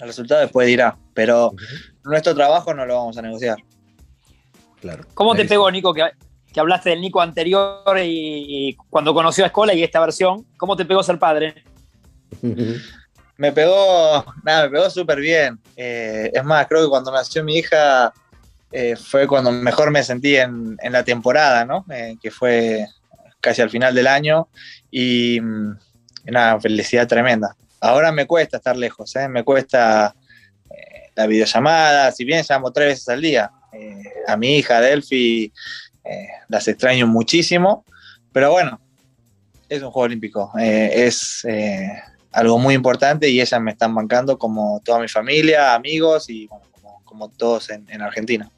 El 0.00 0.08
resultado 0.08 0.40
después 0.40 0.66
dirá, 0.66 0.96
pero 1.14 1.52
nuestro 2.02 2.34
trabajo 2.34 2.74
no 2.74 2.84
lo 2.84 2.96
vamos 2.96 3.16
a 3.18 3.22
negociar. 3.22 3.58
Claro. 4.80 5.04
¿Cómo 5.14 5.36
te 5.36 5.44
pegó, 5.44 5.70
Nico, 5.70 5.94
que, 5.94 6.02
hablaste 6.56 6.90
del 6.90 7.00
Nico 7.00 7.20
anterior 7.20 7.96
y, 7.98 8.70
y, 8.70 8.76
cuando 8.90 9.14
conoció 9.14 9.44
a 9.44 9.46
Escola 9.46 9.74
y 9.74 9.84
esta 9.84 10.00
versión? 10.00 10.44
¿Cómo 10.56 10.74
te 10.74 10.84
pegó 10.84 11.04
ser 11.04 11.20
padre? 11.20 11.62
Me 13.42 13.50
pegó, 13.50 14.24
nada, 14.44 14.66
me 14.66 14.70
pegó 14.70 14.88
súper 14.88 15.18
bien. 15.18 15.58
Eh, 15.76 16.30
es 16.32 16.44
más, 16.44 16.64
creo 16.68 16.82
que 16.82 16.88
cuando 16.88 17.10
nació 17.10 17.42
mi 17.42 17.56
hija 17.56 18.12
eh, 18.70 18.94
fue 18.94 19.26
cuando 19.26 19.50
mejor 19.50 19.90
me 19.90 20.04
sentí 20.04 20.36
en, 20.36 20.78
la 20.80 21.02
temporada, 21.02 21.64
¿no? 21.64 21.84
Eh, 21.90 22.14
que 22.22 22.30
fue 22.30 22.86
casi 23.40 23.60
al 23.60 23.68
final 23.68 23.96
del 23.96 24.06
año 24.06 24.46
y 24.92 25.40
mm, 25.40 25.76
una 26.28 26.60
felicidad 26.60 27.08
tremenda. 27.08 27.56
Ahora 27.80 28.12
me 28.12 28.28
cuesta 28.28 28.58
estar 28.58 28.76
lejos, 28.76 29.12
me 29.28 29.42
cuesta 29.42 30.14
la 31.16 31.26
videollamada, 31.26 32.12
si 32.12 32.24
bien 32.24 32.44
llamo 32.48 32.70
tres 32.70 32.90
veces 32.90 33.08
al 33.08 33.20
día. 33.20 33.50
a 34.28 34.36
mi 34.36 34.58
hija 34.58 34.80
Delphi 34.80 35.52
las 36.48 36.68
extraño 36.68 37.08
muchísimo, 37.08 37.84
pero 38.32 38.52
bueno, 38.52 38.80
es 39.68 39.82
un 39.82 39.90
juego 39.90 40.04
olímpico, 40.04 40.52
es 40.56 41.44
algo 42.32 42.58
muy 42.58 42.74
importante 42.74 43.28
y 43.28 43.40
ellas 43.40 43.60
me 43.60 43.72
están 43.72 43.94
bancando 43.94 44.38
como 44.38 44.80
toda 44.84 44.98
mi 44.98 45.08
familia, 45.08 45.74
amigos 45.74 46.28
y 46.28 46.48
como, 47.04 47.28
todos 47.36 47.68
en, 47.70 48.00
Argentina. 48.00 48.48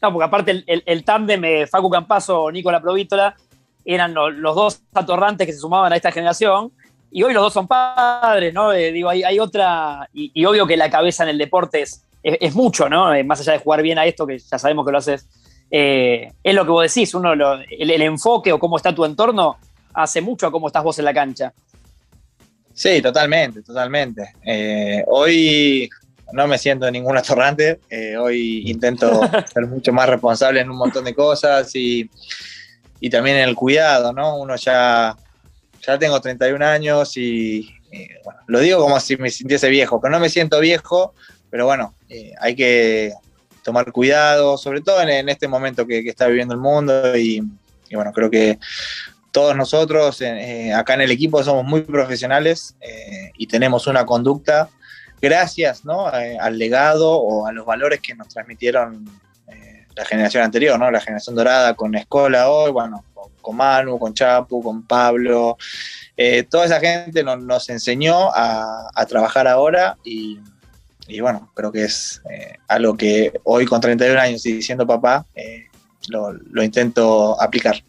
No, 0.00 0.12
porque 0.12 0.24
aparte 0.24 0.64
el, 0.66 0.82
el, 0.86 1.04
tándem 1.04 1.42
de 1.42 1.66
Facu 1.66 1.90
Campazo, 1.90 2.50
Nicola 2.50 2.80
Provítola, 2.80 3.36
eran 3.84 4.14
los, 4.14 4.54
dos 4.54 4.82
atorrantes 4.94 5.46
que 5.46 5.52
se 5.52 5.58
sumaban 5.58 5.92
a 5.92 5.96
esta 5.96 6.10
generación 6.10 6.72
y 7.10 7.22
hoy 7.22 7.34
los 7.34 7.42
dos 7.42 7.52
son 7.52 7.68
padres, 7.68 8.54
¿no? 8.54 8.72
Eh, 8.72 8.92
digo, 8.92 9.10
hay, 9.10 9.38
otra, 9.38 10.08
y, 10.14 10.44
obvio 10.44 10.66
que 10.66 10.76
la 10.76 10.90
cabeza 10.90 11.24
en 11.24 11.30
el 11.30 11.38
deporte 11.38 11.82
es, 11.82 12.04
es, 12.22 12.54
mucho, 12.54 12.88
¿no? 12.88 13.12
Eh, 13.14 13.22
más 13.22 13.40
allá 13.40 13.52
de 13.52 13.58
jugar 13.58 13.82
bien 13.82 13.98
a 13.98 14.06
esto, 14.06 14.26
que 14.26 14.38
ya 14.38 14.58
sabemos 14.58 14.86
que 14.86 14.92
lo 14.92 14.98
haces, 14.98 15.26
es 15.70 16.54
lo 16.54 16.64
que 16.64 16.70
vos 16.70 16.94
decís, 16.94 17.14
uno 17.14 17.32
el, 17.32 18.02
enfoque 18.02 18.52
o 18.52 18.58
cómo 18.58 18.76
está 18.76 18.94
tu 18.94 19.04
entorno 19.04 19.56
hace 19.92 20.20
mucho 20.20 20.46
a 20.46 20.52
cómo 20.52 20.68
estás 20.68 20.82
vos 20.82 20.98
en 20.98 21.04
la 21.04 21.14
cancha. 21.14 21.52
Sí, 22.80 23.02
totalmente, 23.02 23.62
totalmente. 23.62 24.32
hoy 25.06 25.90
no 26.32 26.46
me 26.46 26.56
siento 26.56 26.90
ningún 26.90 27.18
atorrante, 27.18 27.80
hoy 28.18 28.70
intento 28.70 29.20
ser 29.52 29.66
mucho 29.66 29.92
más 29.92 30.08
responsable 30.08 30.60
en 30.60 30.70
un 30.70 30.76
montón 30.76 31.04
de 31.04 31.14
cosas 31.14 31.74
y, 31.74 32.08
y 33.00 33.10
también 33.10 33.36
en 33.36 33.48
el 33.48 33.54
cuidado, 33.54 34.12
¿no? 34.12 34.38
Uno 34.38 34.56
ya 34.56 35.14
ya 35.86 35.98
tengo 35.98 36.20
31 36.20 36.64
años 36.64 37.16
y, 37.16 37.74
lo 38.46 38.60
digo 38.60 38.80
como 38.80 39.00
si 39.00 39.16
me 39.16 39.30
sintiese 39.30 39.68
viejo, 39.68 40.00
pero 40.00 40.12
no 40.12 40.20
me 40.20 40.28
siento 40.28 40.60
viejo, 40.60 41.12
pero 41.50 41.66
bueno, 41.66 41.94
eh, 42.08 42.32
hay 42.40 42.54
que 42.54 43.12
tomar 43.64 43.90
cuidado, 43.90 44.56
sobre 44.56 44.80
todo 44.80 45.02
en, 45.02 45.28
este 45.28 45.48
momento 45.48 45.86
que, 45.86 45.98
está 46.00 46.28
viviendo 46.28 46.54
el 46.54 46.60
mundo 46.60 47.16
y, 47.16 47.42
bueno, 47.92 48.12
creo 48.12 48.30
que 48.30 48.58
todos 49.30 49.56
nosotros 49.56 50.20
eh, 50.20 50.72
acá 50.72 50.94
en 50.94 51.02
el 51.02 51.10
equipo 51.10 51.42
somos 51.42 51.64
muy 51.64 51.82
profesionales 51.82 52.76
eh, 52.80 53.30
y 53.36 53.46
tenemos 53.46 53.86
una 53.86 54.04
conducta 54.06 54.68
gracias 55.20 55.84
¿no? 55.84 56.06
al 56.06 56.58
legado 56.58 57.12
o 57.12 57.46
a 57.46 57.52
los 57.52 57.66
valores 57.66 58.00
que 58.00 58.14
nos 58.14 58.28
transmitieron 58.28 59.04
la 59.96 60.04
generación 60.04 60.44
anterior, 60.44 60.78
¿no? 60.78 60.90
la 60.90 61.00
generación 61.00 61.36
dorada 61.36 61.74
con 61.74 61.94
Escola 61.94 62.48
hoy, 62.48 62.70
bueno, 62.70 63.04
con 63.40 63.56
Manu, 63.56 63.98
con 63.98 64.14
Chapu, 64.14 64.62
con 64.62 64.82
Pablo. 64.82 65.56
Eh, 66.16 66.44
toda 66.44 66.66
esa 66.66 66.80
gente 66.80 67.22
nos 67.22 67.68
enseñó 67.68 68.30
a, 68.34 69.06
trabajar 69.08 69.48
ahora 69.48 69.96
y, 70.04 70.38
bueno, 71.20 71.50
creo 71.54 71.72
que 71.72 71.84
es 71.84 72.22
eh, 72.30 72.58
algo 72.68 72.96
que 72.96 73.32
hoy 73.44 73.64
con 73.66 73.80
31 73.80 74.20
años 74.20 74.46
y 74.46 74.62
siendo 74.62 74.86
papá 74.86 75.26
eh, 75.34 75.66
lo, 76.08 76.62
intento 76.62 77.40
aplicar. 77.40 77.82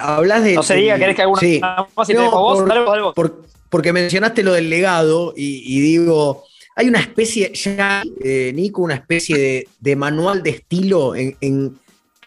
Hablas 0.00 0.44
de. 0.44 0.54
No 0.54 0.62
se 0.62 0.74
diga, 0.76 0.98
¿querés 0.98 1.16
que 1.16 1.22
alguna 1.22 1.40
sí. 1.40 1.60
más 1.60 1.86
vos? 2.30 3.14
porque 3.70 3.92
mencionaste 3.92 4.42
lo 4.42 4.54
del 4.54 4.70
legado 4.70 5.34
y, 5.36 5.80
digo, 5.80 6.44
hay 6.74 6.88
una 6.88 7.00
especie, 7.00 7.52
ya, 7.52 8.02
Nico, 8.54 8.80
una 8.80 8.94
especie 8.94 9.66
de, 9.78 9.96
manual 9.96 10.42
de 10.42 10.50
estilo 10.50 11.14
en 11.14 11.78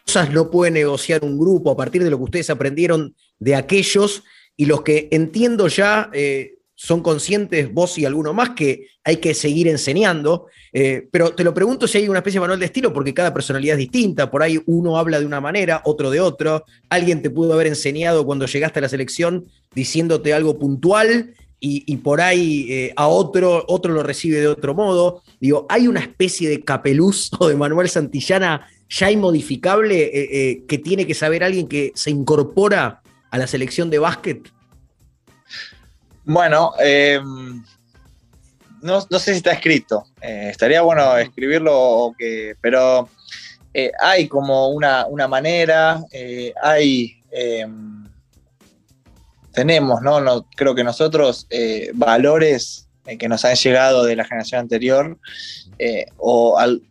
cosas 0.04 0.30
no 0.30 0.50
puede 0.50 0.70
negociar 0.70 1.24
un 1.24 1.38
grupo 1.38 1.70
a 1.70 1.76
partir 1.76 2.02
de 2.04 2.10
lo 2.10 2.18
que 2.18 2.24
ustedes 2.24 2.50
aprendieron 2.50 3.14
de 3.38 3.54
aquellos 3.54 4.22
y 4.56 4.66
los 4.66 4.82
que 4.82 5.08
entiendo 5.10 5.68
ya 5.68 6.10
eh, 6.12 6.58
son 6.82 7.00
conscientes, 7.00 7.72
vos 7.72 7.96
y 7.96 8.04
alguno 8.04 8.34
más, 8.34 8.50
que 8.50 8.88
hay 9.04 9.18
que 9.18 9.34
seguir 9.34 9.68
enseñando. 9.68 10.46
Eh, 10.72 11.06
pero 11.12 11.30
te 11.30 11.44
lo 11.44 11.54
pregunto 11.54 11.86
si 11.86 11.98
hay 11.98 12.08
una 12.08 12.18
especie 12.18 12.38
de 12.38 12.40
manual 12.40 12.58
de 12.58 12.66
estilo, 12.66 12.92
porque 12.92 13.14
cada 13.14 13.32
personalidad 13.32 13.74
es 13.74 13.78
distinta. 13.78 14.28
Por 14.28 14.42
ahí 14.42 14.60
uno 14.66 14.98
habla 14.98 15.20
de 15.20 15.26
una 15.26 15.40
manera, 15.40 15.82
otro 15.84 16.10
de 16.10 16.18
otro. 16.18 16.64
Alguien 16.88 17.22
te 17.22 17.30
pudo 17.30 17.52
haber 17.52 17.68
enseñado 17.68 18.26
cuando 18.26 18.46
llegaste 18.46 18.80
a 18.80 18.82
la 18.82 18.88
selección 18.88 19.44
diciéndote 19.72 20.34
algo 20.34 20.58
puntual 20.58 21.34
y, 21.60 21.96
por 21.98 22.20
ahí 22.20 22.66
eh, 22.68 22.92
a 22.96 23.06
otro, 23.06 23.64
otro 23.68 23.92
lo 23.92 24.02
recibe 24.02 24.40
de 24.40 24.48
otro 24.48 24.74
modo. 24.74 25.22
Digo, 25.40 25.66
hay 25.68 25.86
una 25.86 26.00
especie 26.00 26.50
de 26.50 26.64
capeluz 26.64 27.30
o 27.38 27.46
de 27.46 27.54
Manuel 27.54 27.88
Santillana 27.88 28.66
ya 28.88 29.08
inmodificable 29.08 30.10
eh, 30.12 30.64
que 30.66 30.78
tiene 30.78 31.06
que 31.06 31.14
saber 31.14 31.44
alguien 31.44 31.68
que 31.68 31.92
se 31.94 32.10
incorpora 32.10 33.02
a 33.30 33.38
la 33.38 33.46
selección 33.46 33.88
de 33.88 34.00
básquet? 34.00 34.48
Bueno, 36.24 36.72
em, 36.78 37.62
no, 38.80 39.00
sé 39.00 39.32
si 39.32 39.38
está 39.38 39.52
escrito. 39.52 40.04
Eh, 40.20 40.48
estaría 40.50 40.82
bueno 40.82 41.16
escribirlo, 41.18 42.14
que, 42.18 42.54
pero 42.60 43.08
hay 44.00 44.28
como 44.28 44.68
una, 44.68 45.06
manera, 45.28 46.02
hay 46.62 47.20
em, 47.30 48.06
tenemos, 49.52 50.02
¿no? 50.02 50.20
¿no? 50.20 50.46
Creo 50.56 50.74
que 50.74 50.84
nosotros 50.84 51.46
valores 51.94 52.88
que 53.18 53.28
nos 53.28 53.44
han 53.44 53.56
llegado 53.56 54.04
de 54.04 54.16
la 54.16 54.24
generación 54.24 54.60
anterior 54.60 55.18
o 56.18 56.58
al, 56.58 56.82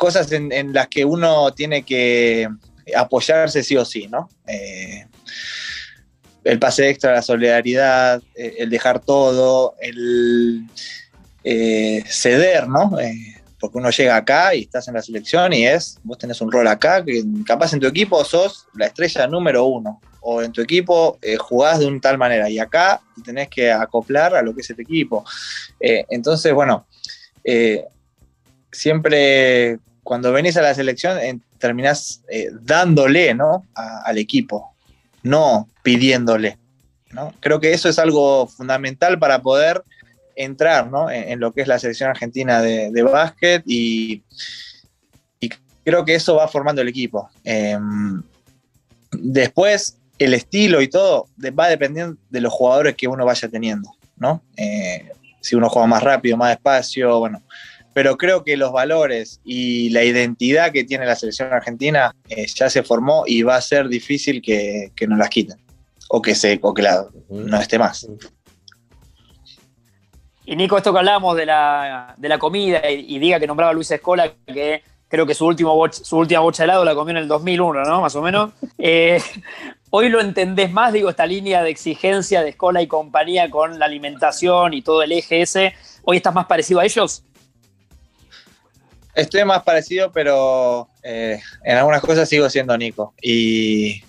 cosas 0.00 0.32
en, 0.32 0.72
las 0.72 0.88
que 0.88 1.04
uno 1.04 1.52
tiene 1.52 1.82
que 1.82 2.48
apoyarse 2.96 3.62
sí 3.62 3.76
o 3.76 3.84
sí, 3.84 4.08
¿no? 4.08 4.30
Eh, 4.46 5.06
el 6.44 6.58
pase 6.58 6.88
extra, 6.88 7.12
la 7.12 7.22
solidaridad, 7.22 8.22
eh, 8.34 8.56
el 8.58 8.70
dejar 8.70 9.00
todo, 9.00 9.74
el 9.80 10.66
eh, 11.44 12.02
ceder, 12.06 12.68
¿no? 12.68 12.96
porque 13.58 13.76
uno 13.76 13.90
llega 13.90 14.16
acá 14.16 14.54
y 14.54 14.62
estás 14.62 14.88
en 14.88 14.94
la 14.94 15.02
selección 15.02 15.52
y 15.52 15.66
es, 15.66 15.98
vos 16.02 16.16
tenés 16.16 16.40
un 16.40 16.50
rol 16.50 16.66
acá, 16.66 17.04
que 17.04 17.22
capaz 17.44 17.74
en 17.74 17.80
tu 17.80 17.86
equipo 17.86 18.24
sos 18.24 18.66
la 18.74 18.86
estrella 18.86 19.26
número 19.26 19.66
uno, 19.66 20.00
o 20.22 20.40
en 20.40 20.50
tu 20.50 20.62
equipo 20.62 21.18
jugás 21.38 21.78
de 21.78 21.86
una 21.86 22.00
tal 22.00 22.16
manera, 22.16 22.48
y 22.48 22.58
acá 22.58 23.02
tenés 23.22 23.48
que 23.48 23.70
acoplar 23.70 24.34
a 24.34 24.40
lo 24.40 24.54
que 24.54 24.62
es 24.62 24.70
el 24.70 24.80
equipo. 24.80 25.26
entonces, 25.78 26.54
bueno, 26.54 26.86
siempre 28.72 29.78
cuando 30.02 30.32
venís 30.32 30.56
a 30.56 30.62
la 30.62 30.74
selección 30.74 31.18
terminás 31.58 32.22
eh, 32.28 32.48
dándole 32.62 33.34
¿no? 33.34 33.66
al 33.74 34.18
equipo, 34.18 34.69
no 35.22 35.68
pidiéndole. 35.82 36.58
¿no? 37.12 37.34
Creo 37.40 37.60
que 37.60 37.72
eso 37.72 37.88
es 37.88 37.98
algo 37.98 38.46
fundamental 38.46 39.18
para 39.18 39.42
poder 39.42 39.82
entrar 40.36 40.90
en, 41.12 41.40
lo 41.40 41.52
que 41.52 41.62
es 41.62 41.68
la 41.68 41.78
selección 41.78 42.08
argentina 42.08 42.62
de, 42.62 43.02
básquet 43.02 43.62
y, 43.66 44.22
creo 45.84 46.04
que 46.04 46.14
eso 46.14 46.36
va 46.36 46.46
formando 46.46 46.82
el 46.82 46.88
equipo. 46.88 47.28
Em, 47.42 48.22
después, 49.12 49.98
el 50.18 50.34
estilo 50.34 50.80
y 50.82 50.88
todo 50.88 51.26
va 51.58 51.68
dependiendo 51.68 52.16
de 52.28 52.40
los 52.40 52.52
jugadores 52.52 52.94
que 52.94 53.08
uno 53.08 53.24
vaya 53.24 53.48
teniendo. 53.48 53.90
¿no? 54.16 54.42
Eh, 54.56 55.10
si 55.40 55.56
uno 55.56 55.68
juega 55.68 55.88
más 55.88 56.02
rápido, 56.02 56.36
más 56.36 56.50
despacio, 56.50 57.18
bueno, 57.18 57.42
pero 58.00 58.16
creo 58.16 58.42
que 58.44 58.56
los 58.56 58.72
valores 58.72 59.42
y 59.44 59.90
la 59.90 60.02
identidad 60.02 60.72
que 60.72 60.84
tiene 60.84 61.04
la 61.04 61.14
selección 61.14 61.52
argentina 61.52 62.16
eh, 62.30 62.46
ya 62.46 62.70
se 62.70 62.82
formó 62.82 63.24
y 63.26 63.42
va 63.42 63.56
a 63.56 63.60
ser 63.60 63.88
difícil 63.88 64.40
que, 64.40 64.90
que 64.96 65.06
nos 65.06 65.18
las 65.18 65.28
quiten 65.28 65.58
o 66.08 66.22
que, 66.22 66.34
se, 66.34 66.58
o 66.62 66.72
que 66.72 66.82
no 67.28 67.60
esté 67.60 67.78
más. 67.78 68.08
Y 70.46 70.56
Nico, 70.56 70.78
esto 70.78 70.94
que 70.94 70.98
hablábamos 70.98 71.36
de 71.36 71.44
la, 71.44 72.16
comida 72.38 72.90
y, 72.90 73.18
diga 73.18 73.38
que 73.38 73.46
nombraba 73.46 73.72
a 73.72 73.74
Luis 73.74 73.90
Escola, 73.90 74.32
que 74.46 74.82
creo 75.06 75.26
que 75.26 75.34
su, 75.34 75.44
último 75.44 75.86
su 75.92 76.16
última 76.16 76.40
bocha 76.40 76.62
de 76.62 76.68
helado 76.68 76.86
la 76.86 76.94
comió 76.94 77.10
en 77.10 77.18
el 77.18 77.28
2001, 77.28 77.82
¿no? 77.84 78.00
Más 78.00 78.16
o 78.16 78.22
menos. 78.22 78.52
Eh, 78.82 79.20
hoy 79.90 80.08
lo 80.08 80.22
entendés 80.22 80.72
más, 80.72 80.94
digo, 80.94 81.10
esta 81.10 81.26
línea 81.26 81.62
de 81.62 81.68
exigencia 81.68 82.40
de 82.40 82.48
Escola 82.48 82.80
y 82.80 82.86
compañía 82.86 83.50
con 83.50 83.78
la 83.78 83.84
alimentación 83.84 84.72
y 84.72 84.80
todo 84.80 85.02
el 85.02 85.12
eje 85.12 85.42
ese. 85.42 85.74
¿Hoy 86.02 86.16
estás 86.16 86.34
más 86.34 86.46
parecido 86.46 86.80
a 86.80 86.86
ellos? 86.86 87.24
Estoy 89.14 89.44
más 89.44 89.62
parecido, 89.62 90.12
pero 90.12 90.88
eh, 91.02 91.40
en 91.64 91.76
algunas 91.76 92.00
cosas 92.00 92.28
sigo 92.28 92.48
siendo 92.48 92.76
Nico. 92.76 93.14
Y, 93.20 94.02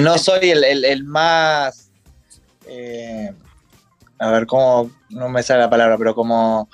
no 0.00 0.18
soy 0.18 0.50
el, 0.50 1.04
más. 1.04 1.90
Eh, 2.66 3.32
a 4.18 4.30
ver, 4.30 4.46
cómo. 4.46 4.90
No 5.10 5.28
me 5.28 5.42
sale 5.42 5.60
la 5.60 5.70
palabra, 5.70 5.96
pero 5.96 6.14
como. 6.14 6.68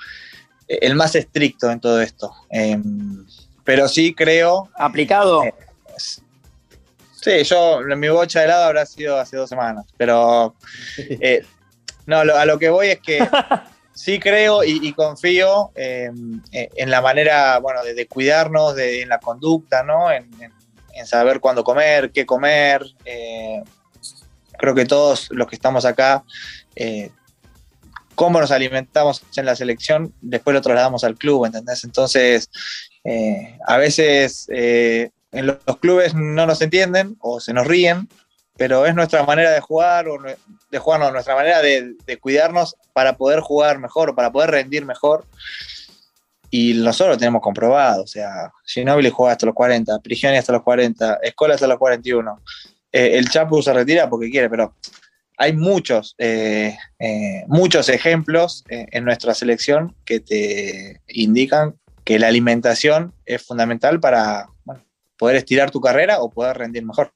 El 0.67 0.95
más 0.95 1.15
estricto 1.15 1.69
en 1.71 1.79
todo 1.79 2.01
esto. 2.01 2.33
Em, 2.49 3.25
pero 3.63 3.87
sí 3.87 4.13
creo. 4.13 4.69
¿Aplicado? 4.75 5.43
Eh, 5.43 5.53
sí, 5.97 7.43
yo. 7.43 7.81
Mi 7.95 8.09
bocha 8.09 8.39
de 8.39 8.45
helado 8.45 8.65
habrá 8.65 8.85
sido 8.85 9.19
hace 9.19 9.37
dos 9.37 9.49
semanas. 9.49 9.85
Pero. 9.97 10.55
no, 12.05 12.17
a 12.17 12.45
lo 12.45 12.59
que 12.59 12.69
voy 12.69 12.87
es 12.87 12.99
que. 12.99 13.25
sí 13.93 14.19
creo 14.19 14.63
y, 14.63 14.91
confío 14.93 15.71
em, 15.75 16.41
e, 16.51 16.69
en 16.75 16.89
la 16.89 17.01
manera, 17.01 17.59
bueno, 17.59 17.83
de, 17.83 18.07
cuidarnos, 18.07 18.75
de, 18.75 19.01
en 19.01 19.09
la 19.09 19.19
conducta, 19.19 19.83
¿no? 19.83 20.11
En, 20.11 20.29
saber 21.05 21.39
cuándo 21.39 21.63
comer, 21.63 22.11
qué 22.11 22.25
comer. 22.25 22.83
Eh, 23.03 23.63
creo 24.59 24.75
que 24.75 24.85
todos 24.85 25.27
los 25.31 25.47
que 25.47 25.55
estamos 25.55 25.85
acá, 25.85 26.23
eh, 26.75 27.09
cómo 28.13 28.39
nos 28.39 28.51
alimentamos 28.51 29.23
en 29.35 29.45
la 29.45 29.55
selección, 29.55 30.13
después 30.21 30.53
lo 30.53 30.61
trasladamos 30.61 31.03
al 31.03 31.15
club, 31.15 31.45
¿entendés? 31.45 31.83
Entonces, 31.83 32.49
eh, 33.03 33.57
a 33.65 33.77
veces 33.77 34.47
en 34.49 35.11
los 35.47 35.77
clubes 35.81 36.13
no 36.13 36.45
nos 36.45 36.61
entienden 36.61 37.17
o 37.19 37.39
se 37.39 37.53
nos 37.53 37.65
ríen, 37.65 38.07
pero 38.57 38.85
es 38.85 38.93
nuestra 38.93 39.23
manera 39.23 39.51
de 39.51 39.61
jugar, 39.61 40.07
o 40.07 40.17
de 40.21 40.79
jugarnos, 40.79 41.11
nuestra 41.11 41.35
manera 41.35 41.61
de, 41.61 41.95
cuidarnos 42.19 42.75
para 42.93 43.17
poder 43.17 43.39
jugar 43.39 43.79
mejor, 43.79 44.15
para 44.15 44.31
poder 44.31 44.51
rendir 44.51 44.85
mejor. 44.85 45.25
Y 46.51 46.75
nosotros 46.75 47.15
lo 47.15 47.17
tenemos 47.17 47.41
comprobado, 47.41 48.03
o 48.03 48.07
sea, 48.07 48.51
Ginobili 48.63 49.09
juega 49.09 49.31
hasta 49.31 49.47
los 49.47 49.55
40, 49.55 49.99
Prigioni 49.99 50.37
hasta 50.37 50.53
los 50.53 50.61
40, 50.61 51.19
Escola 51.23 51.55
hasta 51.55 51.65
los 51.65 51.79
41. 51.79 52.39
eh, 52.91 53.17
el 53.17 53.27
Chapu 53.29 53.61
se 53.63 53.73
retira 53.73 54.07
porque 54.07 54.29
quiere, 54.29 54.51
pero 54.51 54.75
hay 55.37 55.53
muchos, 55.53 56.13
eh, 56.19 56.77
eh, 56.99 57.43
muchos 57.47 57.89
ejemplos 57.89 58.63
en 58.67 59.03
nuestra 59.03 59.33
selección 59.33 59.95
que 60.05 60.19
te 60.19 61.01
indican 61.07 61.75
que 62.03 62.19
la 62.19 62.27
alimentación 62.27 63.15
es 63.25 63.41
fundamental 63.41 63.99
para 63.99 64.47
poder 65.17 65.37
estirar 65.37 65.71
tu 65.71 65.81
carrera 65.81 66.21
o 66.21 66.29
poder 66.29 66.57
rendir 66.57 66.85
mejor. 66.85 67.11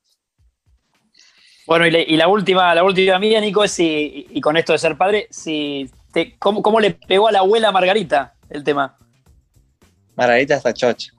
Bueno, 1.67 1.85
y, 1.85 2.17
la 2.17 2.27
última, 2.27 2.73
la 2.73 2.83
última 2.83 3.19
mía, 3.19 3.39
Nico, 3.41 3.63
es 3.63 3.71
si, 3.71 4.25
y 4.29 4.41
con 4.41 4.57
esto 4.57 4.71
de 4.71 4.79
ser 4.79 4.97
padre, 4.97 5.27
si 5.29 5.91
¿cómo, 6.39 6.63
¿cómo, 6.63 6.79
le 6.79 6.91
pegó 6.91 7.27
a 7.27 7.31
la 7.31 7.39
abuela 7.39 7.71
Margarita 7.71 8.33
el 8.49 8.63
tema? 8.63 8.97
Margarita 10.15 10.55
está 10.55 10.73
chocha 10.73 11.11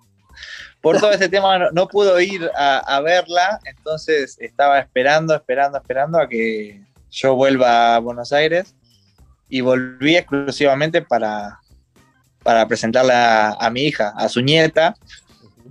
por 0.80 0.98
todo 1.00 1.10
este 1.10 1.28
tema 1.28 1.70
no, 1.72 1.88
pudo 1.88 2.20
ir 2.20 2.50
a, 2.56 3.00
verla, 3.00 3.60
entonces 3.64 4.36
estaba 4.40 4.78
esperando, 4.78 5.34
esperando, 5.34 5.78
esperando 5.78 6.20
a 6.20 6.28
que 6.28 6.80
yo 7.10 7.34
vuelva 7.34 7.96
a 7.96 7.98
Buenos 7.98 8.32
Aires 8.32 8.74
y 9.48 9.60
volví 9.60 10.16
exclusivamente 10.16 11.02
para, 11.02 11.58
para 12.42 12.66
presentarla 12.68 13.52
a, 13.52 13.70
mi 13.70 13.82
hija, 13.82 14.12
a 14.16 14.28
su 14.28 14.40
nieta. 14.40 14.94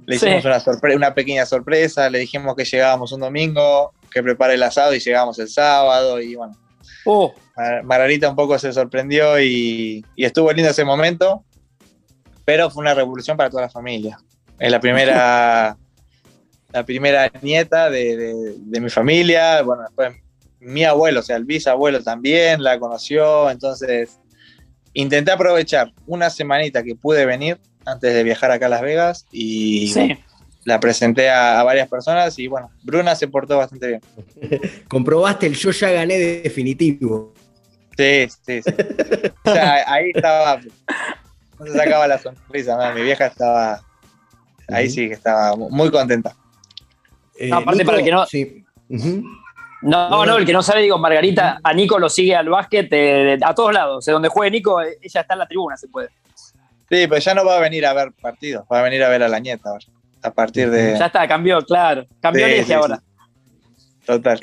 Le 0.05 0.15
hicimos 0.15 0.43
una, 0.45 0.61
una 0.95 1.13
pequeña 1.13 1.45
sorpresa, 1.45 2.09
le 2.09 2.19
dijimos 2.19 2.55
que 2.55 2.65
llegábamos 2.65 3.11
un 3.11 3.21
domingo, 3.21 3.93
que 4.11 4.23
prepare 4.23 4.55
el 4.55 4.63
asado 4.63 4.93
y 4.93 4.99
llegamos 4.99 5.37
el 5.39 5.49
sábado 5.49 6.21
y 6.21 6.35
bueno. 6.35 6.55
Oh. 7.05 7.33
Margarita 7.83 8.29
un 8.29 8.35
poco 8.35 8.59
se 8.59 8.71
sorprendió 8.71 9.39
y, 9.39 10.05
y 10.15 10.25
estuvo 10.25 10.51
lindo 10.51 10.69
ese 10.69 10.85
momento, 10.85 11.43
pero 12.45 12.69
fue 12.69 12.81
una 12.81 12.93
revolución 12.93 13.35
para 13.35 13.49
toda 13.49 13.63
la 13.63 13.69
familia. 13.69 14.19
Es 14.59 14.71
la 14.71 14.79
primera, 14.79 15.77
la 16.71 16.85
primera 16.85 17.31
nieta 17.41 17.89
de, 17.89 18.55
mi 18.65 18.89
familia. 18.89 19.61
Bueno, 19.61 19.83
después 19.83 20.15
mi 20.59 20.83
abuelo, 20.83 21.19
o 21.19 21.23
sea, 21.23 21.35
el 21.35 21.45
bisabuelo 21.45 22.01
también 22.01 22.63
la 22.63 22.79
conoció. 22.79 23.49
Entonces, 23.49 24.19
intenté 24.93 25.31
aprovechar 25.31 25.91
una 26.05 26.29
semanita 26.29 26.83
que 26.83 26.95
pude 26.95 27.25
venir 27.25 27.59
antes 27.85 28.13
de 28.13 28.23
viajar 28.23 28.51
acá 28.51 28.65
a 28.65 28.69
Las 28.69 28.81
Vegas 28.81 29.25
y 29.31 29.93
la 30.67 30.81
presenté 30.81 31.29
a, 31.29 31.63
varias 31.63 31.87
personas 31.87 32.37
y 32.37 32.47
bueno, 32.47 32.69
Bruna 32.83 33.15
se 33.15 33.29
portó 33.29 33.57
bastante 33.57 33.87
bien. 33.87 34.01
Comprobaste 34.89 35.47
el 35.47 35.55
yo 35.55 35.71
ya 35.71 35.91
gané 35.91 36.17
definitivo. 36.17 37.33
Sí, 37.97 38.27
sí, 38.45 38.61
sí. 38.61 38.73
o 39.45 39.53
sea, 39.53 39.89
ahí 39.89 40.11
estaba, 40.13 40.59
no 41.57 41.65
se 41.65 41.71
sacaba 41.71 42.05
la 42.05 42.17
sonrisa, 42.17 42.93
mi 42.93 43.01
vieja 43.01 43.27
estaba 43.27 43.81
ahí 44.67 44.89
sí 44.89 45.07
que 45.07 45.13
estaba 45.13 45.55
muy 45.55 45.89
contenta. 45.89 46.35
Eh, 47.39 47.49
aparte, 47.53 47.85
para 47.85 47.99
el 47.99 48.03
que 48.03 48.11
no. 48.11 48.25
Sí. 48.25 48.65
No, 49.83 50.25
no, 50.25 50.37
el 50.37 50.45
que 50.45 50.51
no 50.51 50.61
sabe, 50.61 50.81
digo, 50.81 50.97
Margarita, 50.97 51.61
a 51.63 51.73
Nico 51.73 51.97
lo 51.97 52.09
sigue 52.09 52.35
al 52.35 52.49
básquet 52.49 52.89
eh, 52.91 53.37
a 53.41 53.55
todos 53.55 53.71
lados. 53.71 54.03
De 54.03 54.11
donde 54.11 54.27
juegue 54.27 54.51
Nico, 54.51 54.81
eh, 54.81 54.97
ella 55.01 55.21
está 55.21 55.33
en 55.35 55.39
la 55.39 55.47
tribuna, 55.47 55.77
se 55.77 55.87
puede. 55.87 56.09
Sí, 56.89 57.07
pero 57.07 57.19
ya 57.19 57.33
no 57.33 57.45
va 57.45 57.55
a 57.55 57.61
venir 57.61 57.85
a 57.85 57.93
ver 57.93 58.11
partidos, 58.11 58.65
va 58.69 58.79
a 58.79 58.83
venir 58.83 59.01
a 59.01 59.07
ver 59.07 59.23
a 59.23 59.29
la 59.29 59.39
nieta 59.39 59.69
ahora. 59.69 59.85
A 60.21 60.31
partir 60.31 60.69
de. 60.69 60.97
Ya 60.97 61.07
está, 61.07 61.27
cambió, 61.27 61.61
claro. 61.61 62.05
Cambió 62.21 62.45
el 62.45 62.71
ahora. 62.73 63.01
Total. 64.05 64.39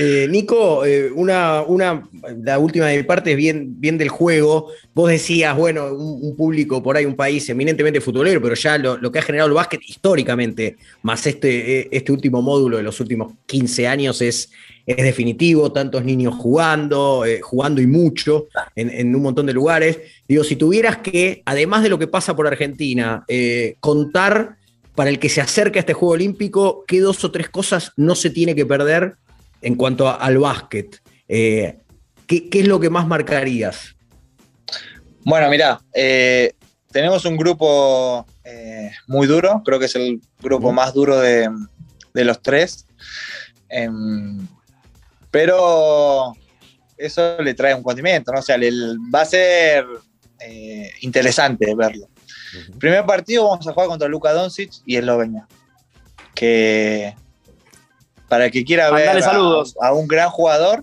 Eh, 0.00 0.28
Nico, 0.28 0.84
eh, 0.84 1.10
una, 1.12 1.62
una, 1.62 2.08
la 2.44 2.58
última 2.58 2.86
de 2.86 2.98
mi 2.98 3.02
parte 3.04 3.32
es 3.32 3.36
bien, 3.36 3.80
bien 3.80 3.96
del 3.96 4.10
juego. 4.10 4.70
Vos 4.94 5.10
decías, 5.10 5.56
bueno, 5.56 5.92
un, 5.92 6.36
público 6.36 6.82
por 6.82 6.96
ahí, 6.96 7.06
un 7.06 7.16
país 7.16 7.48
eminentemente 7.48 8.00
futbolero, 8.00 8.40
pero 8.40 8.54
ya 8.54 8.76
lo, 8.78 9.10
que 9.10 9.18
ha 9.18 9.22
generado 9.22 9.48
el 9.48 9.54
básquet 9.54 9.80
históricamente, 9.88 10.76
más 11.02 11.26
este, 11.26 11.80
eh, 11.80 11.88
este 11.90 12.12
último 12.12 12.42
módulo 12.42 12.76
de 12.76 12.82
los 12.82 13.00
últimos 13.00 13.32
15 13.46 13.88
años 13.88 14.20
es, 14.20 14.52
es 14.86 14.96
definitivo, 14.98 15.72
tantos 15.72 16.04
niños 16.04 16.34
jugando, 16.34 17.24
jugando 17.42 17.80
y 17.80 17.86
mucho 17.86 18.48
en, 18.76 19.14
un 19.14 19.22
montón 19.22 19.46
de 19.46 19.54
lugares. 19.54 19.98
Digo, 20.28 20.44
si 20.44 20.56
tuvieras 20.56 20.98
que, 20.98 21.42
además 21.44 21.82
de 21.82 21.88
lo 21.88 21.98
que 21.98 22.06
pasa 22.06 22.36
por 22.36 22.46
Argentina, 22.46 23.24
contar 23.80 24.57
para 24.98 25.10
el 25.10 25.20
que 25.20 25.28
se 25.28 25.40
acerca 25.40 25.78
a 25.78 25.82
este 25.82 25.92
Juego 25.92 26.14
Olímpico, 26.14 26.84
qué 26.84 26.98
dos 26.98 27.22
o 27.22 27.30
tres 27.30 27.48
cosas 27.48 27.92
no 27.94 28.16
se 28.16 28.30
tiene 28.30 28.56
que 28.56 28.66
perder 28.66 29.14
en 29.62 29.76
cuanto 29.76 30.08
al 30.08 30.38
básquet? 30.38 31.00
Eh, 31.28 31.78
¿qué, 32.26 32.48
es 32.52 32.66
lo 32.66 32.80
que 32.80 32.90
más 32.90 33.06
marcarías? 33.06 33.94
Bueno, 35.20 35.48
mira, 35.50 35.80
eh, 35.94 36.52
tenemos 36.90 37.24
un 37.26 37.36
grupo 37.36 38.26
eh, 38.42 38.90
muy 39.06 39.28
duro, 39.28 39.62
creo 39.64 39.78
que 39.78 39.84
es 39.84 39.94
el 39.94 40.20
grupo 40.40 40.72
más 40.72 40.92
duro 40.92 41.20
de, 41.20 41.48
los 42.14 42.42
tres, 42.42 42.84
em, 43.68 44.48
pero 45.30 46.32
eso 46.96 47.40
le 47.40 47.54
trae 47.54 47.72
un 47.72 47.84
condimento, 47.84 48.32
¿no? 48.32 48.40
O 48.40 48.42
sea, 48.42 48.58
va 49.14 49.20
a 49.20 49.24
ser 49.24 49.86
interesante 51.02 51.72
verlo. 51.76 52.08
Primer 52.78 53.04
partido 53.06 53.48
vamos 53.48 53.66
a 53.66 53.72
jugar 53.72 53.88
contra 53.88 54.08
Luka 54.08 54.32
Doncic 54.32 54.72
y 54.86 54.96
Eslovenia, 54.96 55.46
que 56.34 57.14
para 58.28 58.46
el 58.46 58.50
que 58.50 58.64
quiera 58.64 58.90
ver 58.90 59.22
a, 59.80 59.92
un 59.92 60.06
gran 60.06 60.28
jugador 60.28 60.82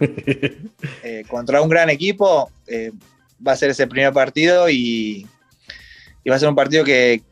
eh, 1.02 1.24
contra 1.28 1.62
un 1.62 1.68
gran 1.68 1.88
equipo, 1.88 2.50
eh, 2.66 2.92
va 3.46 3.52
a 3.52 3.56
ser 3.56 3.70
ese 3.70 3.86
primer 3.86 4.12
partido 4.12 4.68
y, 4.68 5.26
va 6.28 6.34
a 6.34 6.38
ser 6.38 6.48
un 6.48 6.56
partido 6.56 6.84
que, 6.84 7.22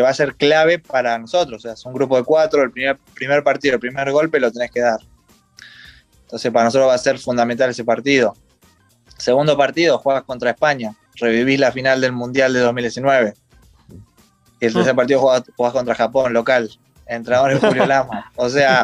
va 0.00 0.08
a 0.08 0.14
ser 0.14 0.34
clave 0.36 0.78
para 0.78 1.18
nosotros. 1.18 1.58
O 1.58 1.62
sea, 1.62 1.72
es 1.72 1.84
un 1.84 1.92
grupo 1.92 2.16
de 2.16 2.24
cuatro, 2.24 2.62
el 2.62 2.70
primer, 2.70 2.96
primer 3.14 3.42
partido, 3.42 3.74
el 3.74 3.80
primer 3.80 4.10
golpe 4.12 4.38
lo 4.38 4.52
tenés 4.52 4.70
que 4.70 4.80
dar. 4.80 5.00
Entonces 6.22 6.52
para 6.52 6.66
nosotros 6.66 6.88
va 6.88 6.94
a 6.94 6.98
ser 6.98 7.18
fundamental 7.18 7.70
ese 7.70 7.84
partido. 7.84 8.36
Segundo 9.16 9.56
partido, 9.56 9.98
juegas 9.98 10.22
contra 10.22 10.50
España, 10.50 10.94
revivís 11.18 11.60
la 11.60 11.72
final 11.72 12.00
del 12.00 12.12
Mundial 12.12 12.52
de 12.52 12.60
2019. 12.60 13.34
Y 14.60 14.66
el 14.66 14.72
tercer 14.72 14.92
ah. 14.92 14.96
partido 14.96 15.20
juegas, 15.20 15.44
juegas 15.56 15.72
contra 15.72 15.94
Japón, 15.94 16.32
local 16.32 16.70
entrenador 17.08 17.58
Julio 17.58 17.86
Lama. 17.86 18.30
O 18.36 18.48
sea, 18.48 18.82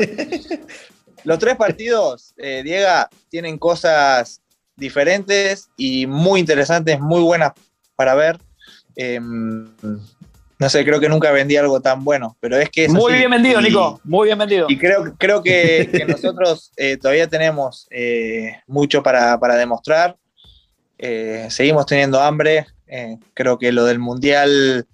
los 1.25 1.39
tres 1.39 1.57
partidos, 1.57 2.35
eh, 2.39 2.63
Diego, 2.65 2.89
tienen 3.29 3.59
cosas 3.59 4.41
diferentes 4.77 5.69
y 5.77 6.07
muy 6.07 6.41
interesantes, 6.41 6.99
muy 6.99 7.21
buenas 7.21 7.53
para 7.95 8.15
ver. 8.15 8.39
Em, 8.97 9.69
no 10.59 10.69
sé, 10.69 10.85
creo 10.85 11.01
que 11.01 11.09
nunca 11.09 11.31
vendí 11.31 11.57
algo 11.57 11.81
tan 11.81 12.05
bueno, 12.05 12.37
pero 12.41 12.57
es 12.57 12.71
que... 12.71 12.89
muy 12.89 13.13
bien 13.15 13.31
vendido, 13.31 13.61
Nico, 13.61 14.01
muy 14.05 14.27
bien 14.27 14.39
vendido. 14.39 14.67
Y 14.69 14.79
creo, 14.79 15.15
creo 15.19 15.43
que, 15.43 16.05
nosotros 16.09 16.73
eh, 16.77 16.97
todavía 16.97 17.29
tenemos 17.29 17.87
eh, 17.91 18.57
mucho 18.67 19.03
para, 19.03 19.39
para 19.39 19.57
demostrar. 19.57 20.17
Seguimos 21.51 21.87
teniendo 21.87 22.21
hambre. 22.21 22.67
creo 23.35 23.59
que 23.59 23.73
lo 23.73 23.85
del 23.85 23.99
Mundial 23.99 24.87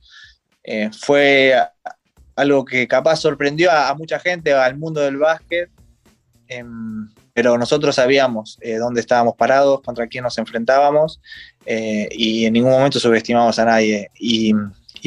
fue 0.98 1.54
algo 2.40 2.64
que 2.64 2.88
capaz 2.88 3.16
sorprendió 3.16 3.70
a, 3.70 3.94
mucha 3.94 4.18
gente, 4.18 4.52
al 4.52 4.76
mundo 4.76 5.00
del 5.00 5.18
básquet, 5.18 5.70
em, 6.48 7.08
pero 7.32 7.56
nosotros 7.58 7.94
sabíamos 7.94 8.58
eh, 8.60 8.76
dónde 8.76 9.00
estábamos 9.00 9.34
parados, 9.36 9.82
contra 9.82 10.06
quién 10.06 10.24
nos 10.24 10.38
enfrentábamos 10.38 11.20
eh, 11.66 12.08
y 12.12 12.46
en 12.46 12.54
ningún 12.54 12.72
momento 12.72 12.98
subestimamos 12.98 13.58
a 13.58 13.64
nadie. 13.64 14.10
Y, 14.18 14.52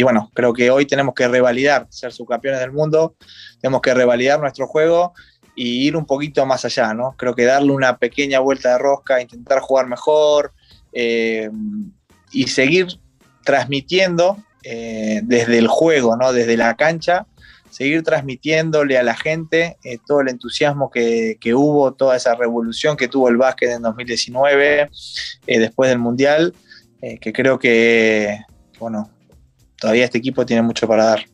bueno, 0.02 0.32
creo 0.34 0.54
que 0.54 0.72
hoy 0.72 0.86
tenemos 0.86 1.14
que 1.14 1.28
revalidar, 1.28 1.88
ser 1.90 2.12
subcampeones 2.12 2.62
del 2.62 2.72
mundo, 2.72 3.16
tenemos 3.60 3.82
que 3.82 3.94
revalidar 3.94 4.40
nuestro 4.40 4.68
juego 4.68 5.14
y 5.56 5.88
ir 5.88 5.96
un 5.96 6.06
poquito 6.06 6.46
más 6.46 6.66
allá, 6.66 6.94
¿no? 6.94 7.14
Creo 7.18 7.36
que 7.36 7.46
darle 7.46 7.72
una 7.72 7.98
pequeña 7.98 8.40
vuelta 8.40 8.72
de 8.72 8.78
rosca, 8.80 9.22
intentar 9.22 9.60
jugar 9.60 9.88
mejor 9.88 10.54
em, 10.94 11.92
y 12.32 12.48
seguir 12.48 12.88
transmitiendo 13.44 14.38
eh, 14.64 15.22
desde 15.24 15.58
el 15.58 15.68
juego, 15.68 16.16
¿no? 16.16 16.32
desde 16.32 16.56
la 16.56 16.76
cancha, 16.76 17.28
seguir 17.70 18.04
transmitiéndole 18.04 18.98
a 18.98 19.04
la 19.04 19.16
gente 19.16 19.78
eh, 19.84 19.98
todo 20.06 20.22
el 20.22 20.30
entusiasmo 20.30 20.90
que, 20.90 21.38
hubo, 21.54 21.94
toda 21.94 22.16
esa 22.16 22.36
revolución 22.36 22.96
que 22.96 23.08
tuvo 23.08 23.30
el 23.30 23.38
básquet 23.38 23.72
en 23.72 23.82
2019, 23.82 24.90
eh, 25.48 25.60
después 25.60 25.90
del 25.90 26.00
Mundial, 26.00 26.54
que 27.20 27.34
creo 27.34 27.60
que, 27.60 28.40
bueno, 28.80 29.10
todavía 29.78 30.06
este 30.06 30.20
equipo 30.20 30.46
tiene 30.46 30.62
mucho 30.62 30.88
para 30.88 31.04
dar. 31.04 31.26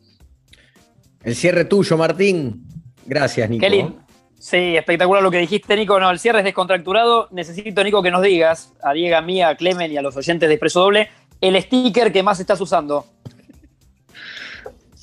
El 1.24 1.36
cierre 1.36 1.66
tuyo, 1.66 1.96
Martín. 1.96 2.66
Gracias, 3.06 3.48
Nico. 3.48 4.09
Sí, 4.40 4.78
espectacular 4.78 5.22
lo 5.22 5.30
que 5.30 5.38
dijiste, 5.38 5.76
Nico. 5.76 6.00
No, 6.00 6.10
el 6.10 6.18
cierre 6.18 6.40
es 6.40 6.46
descontracturado. 6.46 7.28
Necesito, 7.32 7.84
Nico, 7.84 8.02
que 8.02 8.10
nos 8.10 8.22
digas, 8.22 8.74
a 8.82 8.94
Diego, 8.94 9.18
a 9.18 9.22
mí, 9.22 9.42
a 9.42 9.56
Clemen 9.56 9.92
y 9.92 9.98
a 9.98 10.02
los 10.02 10.16
oyentes 10.16 10.48
de 10.48 10.56
Expreso 10.56 10.80
Doble, 10.80 11.10
el 11.42 11.62
sticker 11.62 12.12
que 12.12 12.24
más 12.24 12.40
estás 12.40 12.60
usando. 12.62 13.06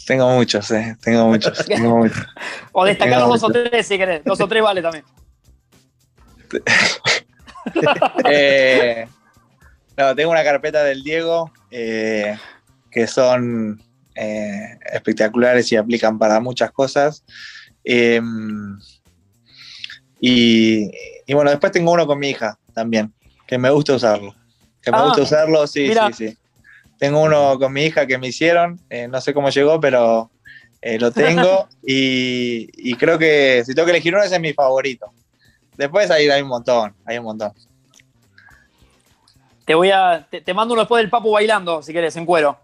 Tengo 0.07 0.31
muchos, 0.31 0.70
eh. 0.70 0.96
Tengo 1.03 1.27
muchos. 1.27 1.66
o 2.72 2.85
destacar 2.85 3.20
dos 3.20 3.42
o 3.42 3.49
tres 3.49 3.87
si 3.87 3.99
querés. 3.99 4.25
Dos 4.25 4.40
o 4.40 4.49
tres 4.49 4.62
vale 4.62 4.83
también. 4.83 5.05
Eh, 8.31 9.09
no, 9.96 10.14
tengo 10.14 10.31
una 10.31 10.44
carpeta 10.44 10.85
del 10.85 11.03
Diego 11.03 11.51
eh, 11.72 12.38
que 12.92 13.09
son 13.09 13.83
eh, 14.14 14.79
espectaculares 14.92 15.72
y 15.72 15.77
aplican 15.77 16.16
para 16.16 16.38
muchas 16.38 16.70
cosas. 16.70 17.25
Y, 20.20 20.90
y 21.26 21.35
bueno, 21.35 21.50
después 21.50 21.72
tengo 21.72 21.92
uno 21.92 22.07
con 22.07 22.18
mi 22.18 22.31
hija 22.31 22.59
también, 22.72 23.12
que 23.46 23.59
me 23.59 23.70
gusta 23.70 23.94
usarlo. 23.94 24.35
Que 24.83 24.90
me 24.92 24.98
Ah, 24.98 25.02
gusta 25.05 25.22
usarlo, 25.22 25.66
sí, 25.66 25.88
mira. 25.88 26.07
sí, 26.12 26.29
sí. 26.29 26.38
Tengo 26.98 27.20
uno 27.22 27.59
con 27.59 27.72
mi 27.72 27.85
hija 27.85 28.07
que 28.07 28.16
me 28.18 28.29
hicieron, 28.29 28.81
eh, 28.88 29.07
no 29.09 29.20
sé 29.20 29.35
cómo 29.35 29.50
llegó, 29.50 29.79
pero 29.81 30.31
eh, 30.81 30.98
lo 30.98 31.11
tengo 31.11 31.68
y, 31.87 32.68
y 32.90 32.94
creo 32.94 33.18
que 33.18 33.62
si 33.66 33.74
tengo 33.74 33.85
que 33.87 33.92
elegir 33.92 34.14
uno, 34.14 34.22
ese 34.24 34.37
es 34.37 34.40
mi 34.40 34.52
favorito. 34.55 35.07
Después 35.76 36.11
hay, 36.11 36.29
hay 36.31 36.40
un 36.40 36.48
montón, 36.48 36.94
hay 37.05 37.18
un 37.18 37.24
montón. 37.24 37.52
Te 39.66 39.74
voy 39.74 39.90
a. 39.90 40.26
Te, 40.31 40.40
te 40.40 40.55
mando 40.55 40.74
uno 40.74 40.83
después 40.83 41.02
del 41.02 41.11
Papu 41.11 41.33
bailando, 41.33 41.83
si 41.83 41.92
querés, 41.92 42.16
en 42.16 42.24
cuero. 42.24 42.59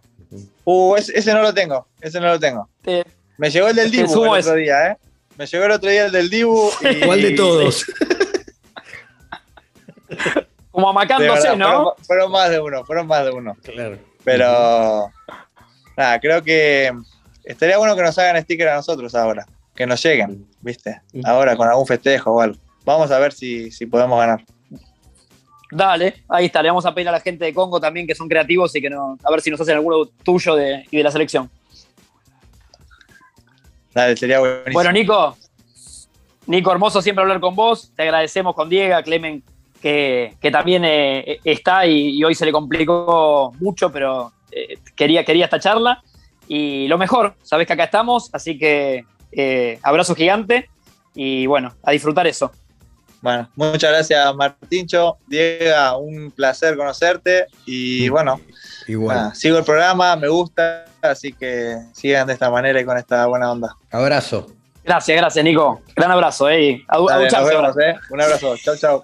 Uh, 0.65 0.95
ese, 0.97 1.19
ese 1.19 1.35
no 1.35 1.43
lo 1.43 1.53
tengo, 1.53 1.89
ese 2.01 2.21
no 2.21 2.29
lo 2.29 2.39
tengo. 2.41 2.69
Te- 2.81 3.05
Me 3.37 3.51
llegó 3.51 3.69
el 3.69 3.77
del 3.77 3.91
Dibu 3.91 4.25
el 4.25 4.31
otro 4.41 4.55
día, 4.55 4.93
¿eh? 4.93 4.97
Me 5.37 5.47
llegó 5.47 5.65
el 5.65 5.71
otro 5.73 5.91
día 5.91 6.07
el 6.07 6.13
del 6.13 6.31
Dibu. 6.31 6.71
Y, 6.81 7.01
¿Cuál 7.07 7.23
de 7.23 7.31
todos? 7.33 7.85
como 10.71 10.91
amacándose, 10.91 11.49
verdad, 11.49 11.57
¿no? 11.57 11.69
Fueron, 11.69 11.95
fueron 12.07 12.33
más 12.33 12.51
de 12.51 12.61
uno, 12.61 12.85
fueron 12.85 13.07
más 13.07 13.25
de 13.25 13.31
uno. 13.31 13.57
Claro. 13.63 13.99
Pero 14.25 15.11
nada, 15.97 16.21
creo 16.21 16.43
que 16.43 16.91
estaría 17.45 17.79
bueno 17.79 17.95
que 17.97 18.03
nos 18.03 18.19
hagan 18.19 18.43
sticker 18.43 18.69
a 18.69 18.77
nosotros 18.77 19.15
ahora, 19.15 19.47
que 19.75 19.87
nos 19.87 20.03
lleguen, 20.03 20.47
¿viste? 20.61 21.01
Ahora 21.25 21.57
con 21.57 21.69
algún 21.69 21.87
festejo 21.87 22.33
o 22.33 22.41
algo. 22.41 22.59
Vamos 22.85 23.11
a 23.11 23.19
ver 23.19 23.33
si, 23.33 23.71
si 23.71 23.87
podemos 23.87 24.19
ganar. 24.19 24.45
Dale, 25.71 26.25
ahí 26.29 26.47
está. 26.47 26.63
Le 26.63 26.69
vamos 26.69 26.85
a 26.85 26.95
pedir 26.95 27.09
a 27.09 27.13
la 27.13 27.21
gente 27.21 27.45
de 27.45 27.55
Congo 27.55 27.81
también 27.81 28.07
que 28.07 28.15
son 28.15 28.29
creativos 28.29 28.75
y 28.77 28.83
que 28.83 28.91
no, 28.91 29.17
a 29.23 29.31
ver 29.31 29.41
si 29.41 29.51
nos 29.51 29.61
hacen 29.61 29.77
alguno 29.77 30.07
tuyo 30.23 30.55
de, 30.55 30.85
y 30.91 30.99
de 30.99 31.03
la 31.03 31.11
selección. 31.11 31.51
Sería 33.95 34.39
buenísimo. 34.41 34.73
Bueno, 34.73 34.93
Nico, 34.93 35.37
Nico, 36.47 36.73
hermoso 36.73 37.03
siempre 37.03 37.23
hablar 37.23 37.41
con 37.41 37.55
vos. 37.55 37.93
Te 37.95 38.03
agradecemos 38.03 38.55
con 38.55 38.69
Diego, 38.69 39.01
Clemen, 39.03 39.43
que, 39.81 40.35
que 40.41 40.51
también 40.51 40.85
eh, 40.85 41.41
está 41.45 41.87
y, 41.87 42.17
y 42.17 42.25
hoy 42.25 42.35
se 42.35 42.47
le 42.47 42.53
complicó 42.53 43.53
mucho, 43.61 43.91
pero 43.93 44.33
eh, 44.51 44.79
quería, 44.95 45.25
quería 45.25 45.45
esta 45.45 45.61
charla. 45.61 46.03
Y 46.49 46.89
lo 46.89 46.99
mejor, 46.99 47.35
sabés 47.43 47.67
que 47.67 47.73
acá 47.73 47.85
estamos, 47.85 48.31
así 48.33 48.59
que 48.59 49.05
eh, 49.31 49.79
abrazo 49.83 50.15
gigante 50.15 50.69
y 51.15 51.47
bueno, 51.47 51.75
a 51.83 51.93
disfrutar 51.93 52.27
eso. 52.27 52.53
Bueno, 53.23 53.49
muchas 53.55 53.91
gracias 53.91 54.35
Martincho, 54.35 55.17
Diego, 55.29 55.99
un 55.99 56.33
placer 56.33 56.77
conocerte 56.77 57.47
y 57.65 58.09
bueno, 58.09 58.41
Igual. 58.89 59.17
nada, 59.17 59.35
sigo 59.35 59.59
el 59.59 59.65
programa, 59.65 60.17
me 60.17 60.27
gusta, 60.27 60.85
así 61.01 61.33
que 61.33 61.77
sigan 61.93 62.27
de 62.27 62.33
esta 62.33 62.51
manera 62.51 62.81
y 62.81 62.85
con 62.85 62.99
esta 62.99 63.25
buena 63.27 63.53
onda. 63.53 63.77
Abrazo. 63.93 64.49
Gracias, 64.85 65.17
gracias, 65.17 65.45
Nico. 65.45 65.81
Gran 65.95 66.11
abrazo, 66.11 66.51
eh. 66.51 66.85
Dale, 67.09 67.31
nos 67.31 67.49
vemos, 67.49 67.79
¿eh? 67.79 67.95
Un 68.11 68.21
abrazo, 68.21 68.57
chau 68.57 68.77
chau. 68.77 69.01